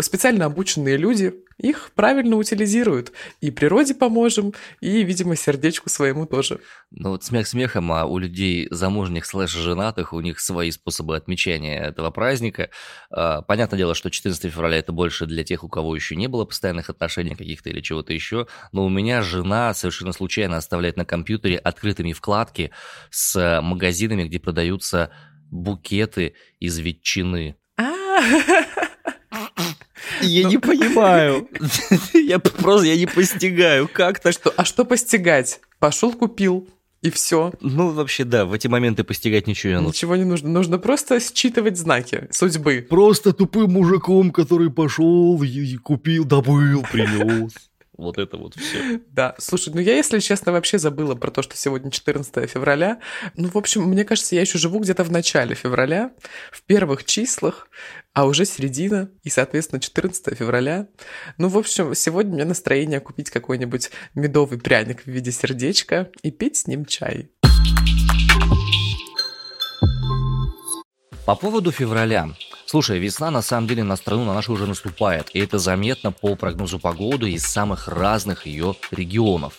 Специально 0.00 0.44
обученные 0.44 0.96
люди 0.96 1.32
их 1.58 1.92
правильно 1.94 2.36
утилизируют. 2.36 3.12
И 3.40 3.50
природе 3.50 3.94
поможем, 3.94 4.52
и, 4.80 5.02
видимо, 5.04 5.36
сердечку 5.36 5.88
своему 5.88 6.26
тоже. 6.26 6.60
Ну 6.90 7.10
вот 7.10 7.24
смех 7.24 7.46
смехом, 7.46 7.92
а 7.92 8.04
у 8.04 8.18
людей 8.18 8.66
замужних 8.70 9.24
слэш-женатых, 9.24 10.12
у 10.12 10.20
них 10.20 10.40
свои 10.40 10.70
способы 10.70 11.16
отмечания 11.16 11.82
этого 11.82 12.10
праздника. 12.10 12.70
А, 13.10 13.42
понятное 13.42 13.78
дело, 13.78 13.94
что 13.94 14.10
14 14.10 14.52
февраля 14.52 14.78
это 14.78 14.92
больше 14.92 15.24
для 15.24 15.44
тех, 15.44 15.64
у 15.64 15.68
кого 15.68 15.94
еще 15.94 16.16
не 16.16 16.26
было 16.26 16.44
постоянных 16.44 16.90
отношений 16.90 17.34
каких-то 17.34 17.70
или 17.70 17.80
чего-то 17.80 18.12
еще. 18.12 18.48
Но 18.72 18.84
у 18.84 18.90
меня 18.90 19.22
жена 19.22 19.72
совершенно 19.72 20.12
случайно 20.12 20.56
оставляет 20.56 20.96
на 20.96 21.04
компьютере 21.04 21.56
открытыми 21.56 22.12
вкладки 22.12 22.70
с 23.10 23.60
магазинами, 23.62 24.24
где 24.24 24.40
продаются 24.40 25.10
букеты 25.50 26.34
из 26.58 26.76
ветчины. 26.78 27.56
Я 30.22 30.48
не 30.48 30.58
понимаю. 30.58 31.48
Я 32.14 32.38
просто 32.38 32.86
я 32.86 32.96
не 32.96 33.06
постигаю, 33.06 33.88
как 33.88 34.20
так. 34.20 34.32
что, 34.32 34.52
а 34.56 34.64
что 34.64 34.84
постигать? 34.84 35.60
Пошел 35.78 36.12
купил, 36.12 36.68
и 37.02 37.10
все. 37.10 37.52
Ну, 37.60 37.90
вообще, 37.90 38.24
да, 38.24 38.46
в 38.46 38.52
эти 38.52 38.66
моменты 38.66 39.04
постигать 39.04 39.46
ничего 39.46 39.70
не 39.70 39.76
нужно. 39.76 39.88
Ничего 39.88 40.16
не 40.16 40.24
нужно. 40.24 40.48
Нужно 40.48 40.78
просто 40.78 41.20
считывать 41.20 41.76
знаки 41.76 42.26
судьбы. 42.30 42.84
Просто 42.88 43.32
тупым 43.32 43.72
мужиком, 43.72 44.30
который 44.30 44.70
пошел 44.70 45.40
и 45.42 45.76
купил, 45.76 46.24
добыл, 46.24 46.82
принес. 46.90 47.52
Вот 47.96 48.18
это 48.18 48.36
вот 48.36 48.54
все. 48.54 49.00
Да, 49.10 49.34
слушай, 49.38 49.72
ну 49.72 49.80
я, 49.80 49.96
если 49.96 50.18
честно, 50.18 50.52
вообще 50.52 50.78
забыла 50.78 51.14
про 51.14 51.30
то, 51.30 51.42
что 51.42 51.56
сегодня 51.56 51.90
14 51.90 52.50
февраля. 52.50 53.00
Ну, 53.36 53.48
в 53.48 53.56
общем, 53.56 53.84
мне 53.84 54.04
кажется, 54.04 54.34
я 54.34 54.42
еще 54.42 54.58
живу 54.58 54.80
где-то 54.80 55.02
в 55.02 55.10
начале 55.10 55.54
февраля, 55.54 56.12
в 56.52 56.62
первых 56.62 57.04
числах, 57.04 57.68
а 58.12 58.26
уже 58.26 58.44
середина, 58.44 59.10
и, 59.22 59.30
соответственно, 59.30 59.80
14 59.80 60.36
февраля. 60.36 60.88
Ну, 61.38 61.48
в 61.48 61.56
общем, 61.56 61.94
сегодня 61.94 62.32
у 62.32 62.34
меня 62.34 62.44
настроение 62.44 63.00
купить 63.00 63.30
какой-нибудь 63.30 63.90
медовый 64.14 64.58
пряник 64.58 65.02
в 65.02 65.06
виде 65.06 65.32
сердечка 65.32 66.10
и 66.22 66.30
пить 66.30 66.56
с 66.56 66.66
ним 66.66 66.84
чай. 66.84 67.30
По 71.24 71.34
поводу 71.34 71.72
февраля. 71.72 72.28
Слушай, 72.66 72.98
весна 72.98 73.30
на 73.30 73.42
самом 73.42 73.68
деле 73.68 73.84
на 73.84 73.94
страну 73.94 74.24
на 74.24 74.34
нашу 74.34 74.52
уже 74.52 74.66
наступает, 74.66 75.30
и 75.32 75.38
это 75.38 75.58
заметно 75.58 76.10
по 76.10 76.34
прогнозу 76.34 76.80
погоды 76.80 77.30
из 77.30 77.46
самых 77.46 77.86
разных 77.86 78.44
ее 78.44 78.74
регионов. 78.90 79.54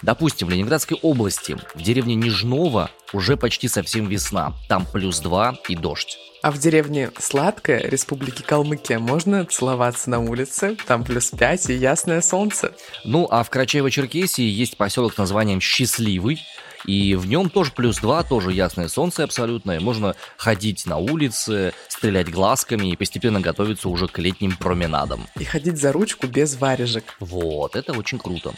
Допустим, 0.00 0.46
в 0.46 0.50
Ленинградской 0.50 0.96
области, 1.02 1.56
в 1.74 1.82
деревне 1.82 2.14
Нижново 2.14 2.90
уже 3.12 3.36
почти 3.36 3.66
совсем 3.66 4.06
весна, 4.06 4.54
там 4.68 4.86
плюс 4.86 5.18
2 5.18 5.58
и 5.68 5.74
дождь. 5.74 6.18
А 6.42 6.52
в 6.52 6.58
деревне 6.58 7.10
Сладкая 7.18 7.80
Республики 7.80 8.42
Калмыкия 8.42 9.00
можно 9.00 9.44
целоваться 9.44 10.08
на 10.10 10.20
улице, 10.20 10.76
там 10.86 11.02
плюс 11.02 11.30
5 11.30 11.70
и 11.70 11.74
ясное 11.74 12.20
солнце. 12.20 12.74
Ну, 13.04 13.26
а 13.28 13.42
в 13.42 13.50
Карачаево-Черкесии 13.50 14.42
есть 14.42 14.76
поселок 14.76 15.14
с 15.14 15.18
названием 15.18 15.60
Счастливый, 15.60 16.40
и 16.84 17.14
в 17.14 17.26
нем 17.26 17.50
тоже 17.50 17.72
плюс 17.72 17.98
2, 17.98 18.22
тоже 18.24 18.52
ясное 18.52 18.88
солнце 18.88 19.24
абсолютное. 19.24 19.80
Можно 19.80 20.14
ходить 20.36 20.86
на 20.86 20.96
улице, 20.96 21.72
стрелять 21.88 22.30
глазками 22.30 22.90
и 22.90 22.96
постепенно 22.96 23.40
готовиться 23.40 23.88
уже 23.88 24.08
к 24.08 24.18
летним 24.18 24.56
променадам. 24.56 25.26
И 25.38 25.44
ходить 25.44 25.78
за 25.78 25.92
ручку 25.92 26.26
без 26.26 26.56
варежек. 26.56 27.16
Вот, 27.20 27.76
это 27.76 27.92
очень 27.92 28.18
круто. 28.18 28.52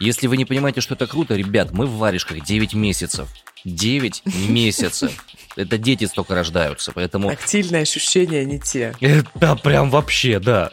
Если 0.00 0.26
вы 0.26 0.36
не 0.36 0.44
понимаете, 0.44 0.80
что 0.80 0.94
это 0.94 1.06
круто, 1.06 1.34
ребят, 1.36 1.70
мы 1.72 1.86
в 1.86 1.98
варежках 1.98 2.42
9 2.42 2.74
месяцев. 2.74 3.28
9 3.64 4.22
месяцев. 4.48 5.24
Это 5.56 5.78
дети 5.78 6.04
столько 6.04 6.34
рождаются, 6.34 6.92
поэтому... 6.92 7.30
Тактильные 7.30 7.82
ощущения 7.82 8.44
не 8.44 8.58
те. 8.58 8.94
Это 9.00 9.56
прям 9.56 9.90
вообще, 9.90 10.40
да. 10.40 10.72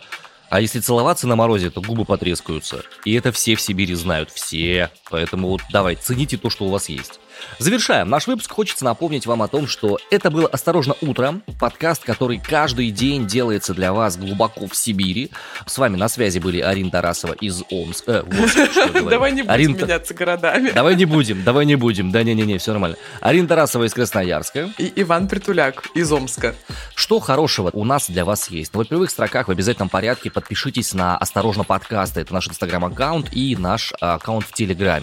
А 0.50 0.60
если 0.60 0.80
целоваться 0.80 1.28
на 1.28 1.36
морозе, 1.36 1.70
то 1.70 1.82
губы 1.82 2.04
потрескаются. 2.04 2.84
И 3.06 3.14
это 3.14 3.32
все 3.32 3.56
в 3.56 3.62
Сибири 3.62 3.94
знают, 3.96 4.32
все. 4.32 4.92
Поэтому 5.12 5.50
вот 5.50 5.62
давай, 5.72 5.96
цените 5.96 6.38
то, 6.38 6.50
что 6.50 6.66
у 6.66 6.70
вас 6.70 6.90
есть. 6.90 7.20
Завершаем 7.60 8.10
наш 8.10 8.28
выпуск. 8.28 8.52
Хочется 8.52 8.86
напомнить 8.86 9.26
вам 9.26 9.42
о 9.42 9.48
том, 9.48 9.68
что 9.68 10.00
это 10.10 10.32
было 10.32 10.48
«Осторожно, 10.48 10.96
утро», 11.02 11.42
подкаст, 11.60 12.04
который 12.04 12.40
каждый 12.40 12.92
день 12.92 13.28
делается 13.28 13.74
для 13.74 13.94
вас 13.94 14.18
глубоко 14.18 14.68
в 14.68 14.76
Сибири. 14.76 15.32
С 15.66 15.78
вами 15.78 15.98
на 15.98 16.08
связи 16.08 16.40
были 16.40 16.60
Арина 16.60 16.92
Тарасова 16.92 17.34
из 17.34 17.64
Омска. 17.70 18.26
Э, 18.26 19.02
давай 19.10 19.32
не 19.32 19.44
будем 19.44 19.78
меняться 19.78 20.14
городами. 20.14 20.72
Давай 20.72 20.96
не 20.96 21.06
будем, 21.06 21.44
давай 21.44 21.66
не 21.66 21.76
будем. 21.76 22.12
Да 22.12 22.24
не-не-не, 22.24 22.58
все 22.58 22.72
нормально. 22.72 22.98
Арина 23.20 23.48
Тарасова 23.48 23.84
из 23.86 23.94
Красноярска. 23.94 24.70
И 24.78 24.92
Иван 24.96 25.28
Притуляк 25.28 25.88
из 25.94 26.12
Омска. 26.12 26.56
Что 26.96 27.20
хорошего 27.20 27.70
у 27.74 27.84
нас 27.84 28.10
для 28.10 28.26
вас 28.26 28.50
есть? 28.50 28.74
Во 28.74 28.86
первых 28.86 29.10
строках 29.10 29.48
в 29.48 29.52
обязательном 29.52 29.90
порядке 29.90 30.32
подпишитесь 30.32 30.94
на 30.94 31.18
«Осторожно, 31.18 31.64
подкасты». 31.64 32.22
Это 32.22 32.34
наш 32.34 32.48
инстаграм-аккаунт 32.48 33.30
и 33.34 33.56
наш 33.56 33.94
аккаунт 34.00 34.46
в 34.46 34.54
Телеграме. 34.54 35.01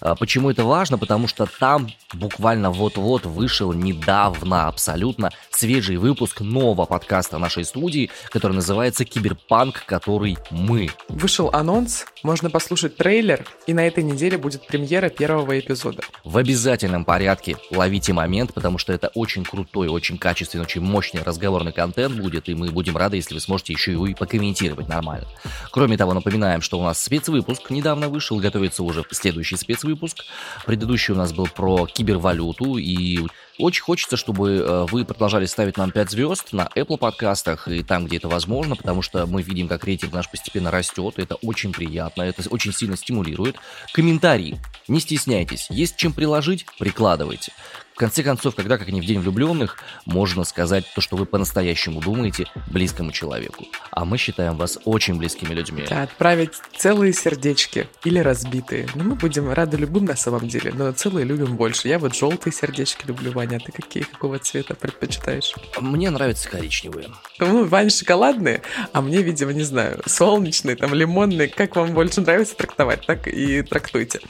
А, 0.00 0.14
почему 0.14 0.50
это 0.50 0.64
важно? 0.64 0.98
Потому 0.98 1.28
что 1.28 1.46
там 1.46 1.88
буквально 2.14 2.70
вот-вот 2.70 3.26
вышел 3.26 3.72
недавно 3.72 4.68
абсолютно 4.68 5.30
свежий 5.50 5.96
выпуск 5.96 6.40
нового 6.40 6.86
подкаста 6.86 7.38
нашей 7.38 7.64
студии, 7.64 8.10
который 8.30 8.52
называется 8.52 9.04
«Киберпанк, 9.04 9.84
который 9.86 10.38
мы». 10.50 10.90
Вышел 11.08 11.50
анонс, 11.52 12.06
можно 12.22 12.50
послушать 12.50 12.96
трейлер, 12.96 13.44
и 13.66 13.74
на 13.74 13.86
этой 13.86 14.04
неделе 14.04 14.38
будет 14.38 14.66
премьера 14.66 15.08
первого 15.08 15.58
эпизода. 15.58 16.02
В 16.24 16.36
обязательном 16.36 17.04
порядке 17.04 17.56
ловите 17.70 18.12
момент, 18.12 18.54
потому 18.54 18.78
что 18.78 18.92
это 18.92 19.08
очень 19.14 19.44
крутой, 19.44 19.88
очень 19.88 20.18
качественный, 20.18 20.64
очень 20.64 20.80
мощный 20.80 21.22
разговорный 21.22 21.72
контент 21.72 22.16
будет, 22.16 22.48
и 22.48 22.54
мы 22.54 22.70
будем 22.70 22.96
рады, 22.96 23.16
если 23.16 23.34
вы 23.34 23.40
сможете 23.40 23.72
еще 23.72 23.92
его 23.92 24.06
и 24.06 24.14
покомментировать 24.14 24.88
нормально. 24.88 25.26
Кроме 25.70 25.96
того, 25.96 26.14
напоминаем, 26.14 26.62
что 26.62 26.78
у 26.78 26.82
нас 26.82 27.02
спецвыпуск 27.02 27.70
недавно 27.70 28.08
вышел, 28.08 28.38
готовится 28.38 28.82
уже 28.82 29.04
следующий 29.10 29.37
спецвыпуск. 29.44 30.24
Предыдущий 30.66 31.14
у 31.14 31.16
нас 31.16 31.32
был 31.32 31.46
про 31.46 31.86
кибервалюту, 31.86 32.76
и 32.78 33.20
очень 33.58 33.82
хочется, 33.82 34.16
чтобы 34.16 34.50
э, 34.50 34.86
вы 34.90 35.04
продолжали 35.04 35.46
ставить 35.46 35.76
нам 35.76 35.90
5 35.90 36.10
звезд 36.10 36.52
на 36.52 36.68
Apple 36.76 36.96
подкастах 36.96 37.68
и 37.68 37.82
там, 37.82 38.06
где 38.06 38.18
это 38.18 38.28
возможно, 38.28 38.76
потому 38.76 39.02
что 39.02 39.26
мы 39.26 39.42
видим, 39.42 39.68
как 39.68 39.84
рейтинг 39.84 40.12
наш 40.12 40.30
постепенно 40.30 40.70
растет, 40.70 41.14
это 41.16 41.34
очень 41.36 41.72
приятно, 41.72 42.22
это 42.22 42.48
очень 42.50 42.72
сильно 42.72 42.96
стимулирует. 42.96 43.56
Комментарии. 43.92 44.58
Не 44.86 45.00
стесняйтесь, 45.00 45.66
есть 45.70 45.96
чем 45.96 46.12
приложить, 46.12 46.66
прикладывайте. 46.78 47.52
В 47.98 48.00
конце 48.00 48.22
концов, 48.22 48.54
когда, 48.54 48.78
как 48.78 48.86
не 48.90 49.00
в 49.00 49.04
День 49.04 49.18
влюбленных, 49.18 49.76
можно 50.06 50.44
сказать 50.44 50.84
то, 50.94 51.00
что 51.00 51.16
вы 51.16 51.26
по-настоящему 51.26 52.00
думаете 52.00 52.46
близкому 52.68 53.10
человеку. 53.10 53.64
А 53.90 54.04
мы 54.04 54.18
считаем 54.18 54.56
вас 54.56 54.78
очень 54.84 55.16
близкими 55.16 55.52
людьми. 55.52 55.84
Да, 55.90 56.04
отправить 56.04 56.52
целые 56.76 57.12
сердечки 57.12 57.88
или 58.04 58.20
разбитые. 58.20 58.86
Ну, 58.94 59.02
мы 59.02 59.14
будем 59.16 59.52
рады 59.52 59.78
любым 59.78 60.04
на 60.04 60.14
самом 60.14 60.46
деле, 60.46 60.72
но 60.72 60.92
целые 60.92 61.26
любим 61.26 61.56
больше. 61.56 61.88
Я 61.88 61.98
вот 61.98 62.14
желтые 62.14 62.52
сердечки 62.52 63.04
люблю, 63.04 63.32
Ваня, 63.32 63.56
а 63.56 63.58
ты 63.58 63.72
какие, 63.72 64.04
какого 64.04 64.38
цвета 64.38 64.76
предпочитаешь? 64.76 65.52
Мне 65.80 66.10
нравятся 66.10 66.48
коричневые. 66.48 67.08
Ну, 67.40 67.64
Ваня 67.64 67.90
шоколадные, 67.90 68.62
а 68.92 69.02
мне, 69.02 69.22
видимо, 69.22 69.52
не 69.52 69.64
знаю, 69.64 70.02
солнечные, 70.06 70.76
там, 70.76 70.94
лимонные. 70.94 71.48
Как 71.48 71.74
вам 71.74 71.94
больше 71.94 72.20
нравится 72.20 72.54
трактовать, 72.54 73.04
так 73.06 73.26
и 73.26 73.62
трактуйте. 73.62 74.20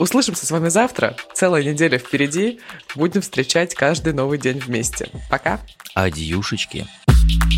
Услышимся 0.00 0.44
с 0.44 0.50
вами 0.50 0.68
завтра. 0.68 1.16
Целая 1.32 1.62
неделя 1.62 1.98
впереди 1.98 2.58
будем 2.96 3.03
будем 3.04 3.20
встречать 3.20 3.74
каждый 3.74 4.14
новый 4.14 4.38
день 4.38 4.58
вместе. 4.58 5.10
Пока. 5.28 5.60
Адьюшечки. 5.92 6.86
Адьюшечки. 7.06 7.53